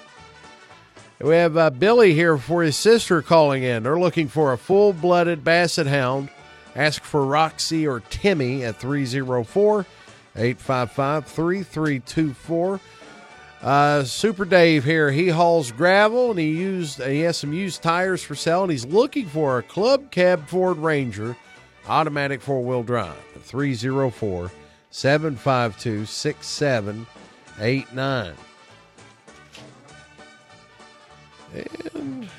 We 1.20 1.36
have 1.36 1.58
uh, 1.58 1.72
Billy 1.72 2.14
here 2.14 2.38
for 2.38 2.64
his 2.64 2.78
sister 2.78 3.22
calling 3.22 3.64
in. 3.64 3.84
They're 3.84 4.00
looking 4.00 4.30
for 4.30 4.54
a 4.54 4.58
full 4.58 4.94
blooded 4.94 5.44
basset 5.44 5.88
hound. 5.88 6.30
Ask 6.74 7.04
for 7.04 7.26
Roxy 7.26 7.86
or 7.86 8.00
Timmy 8.00 8.64
at 8.64 8.78
304 8.78 9.86
855 10.38 11.26
3324. 11.26 12.80
Uh, 13.62 14.04
Super 14.04 14.46
Dave 14.46 14.84
here. 14.84 15.12
He 15.12 15.30
hauls 15.30 15.72
gravel 15.72 16.32
and 16.32 16.40
he 16.40 16.50
used 16.50 17.04
he 17.04 17.20
has 17.22 17.38
some 17.38 17.54
used 17.54 17.84
tires 17.84 18.24
for 18.24 18.34
sale 18.34 18.64
and 18.64 18.72
he's 18.72 18.86
looking 18.86 19.28
for 19.28 19.60
a 19.60 19.64
club 19.64 20.10
cab 20.10 20.48
Ford 20.48 20.78
Ranger 20.78 21.38
automatic 21.88 22.42
four 22.42 22.64
wheel 22.64 22.84
drive. 22.84 23.16
304 23.44 24.52
752 24.90 26.06
6789. 26.06 28.34
And 31.54 32.30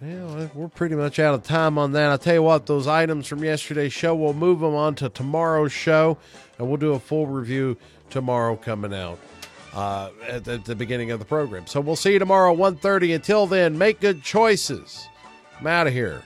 well, 0.00 0.50
we're 0.54 0.68
pretty 0.68 0.94
much 0.94 1.18
out 1.18 1.34
of 1.34 1.42
time 1.42 1.78
on 1.78 1.92
that. 1.92 2.10
I'll 2.10 2.18
tell 2.18 2.34
you 2.34 2.42
what, 2.42 2.66
those 2.66 2.86
items 2.86 3.26
from 3.26 3.42
yesterday's 3.42 3.92
show, 3.92 4.14
we'll 4.14 4.34
move 4.34 4.60
them 4.60 4.74
on 4.74 4.94
to 4.96 5.08
tomorrow's 5.08 5.72
show, 5.72 6.18
and 6.58 6.68
we'll 6.68 6.76
do 6.76 6.92
a 6.92 6.98
full 6.98 7.26
review 7.26 7.78
tomorrow 8.14 8.54
coming 8.54 8.94
out 8.94 9.18
uh, 9.74 10.10
at, 10.26 10.46
at, 10.46 10.64
the 10.64 10.76
beginning 10.76 11.10
of 11.10 11.18
the 11.18 11.24
program. 11.24 11.66
So 11.66 11.80
we'll 11.80 11.96
see 11.96 12.12
you 12.12 12.20
tomorrow, 12.20 12.54
1.30. 12.54 13.16
Until 13.16 13.46
then, 13.46 13.76
make 13.76 14.00
good 14.00 14.22
choices. 14.22 15.08
I'm 15.60 15.66
out 15.66 15.88
of 15.88 15.92
here. 15.92 16.22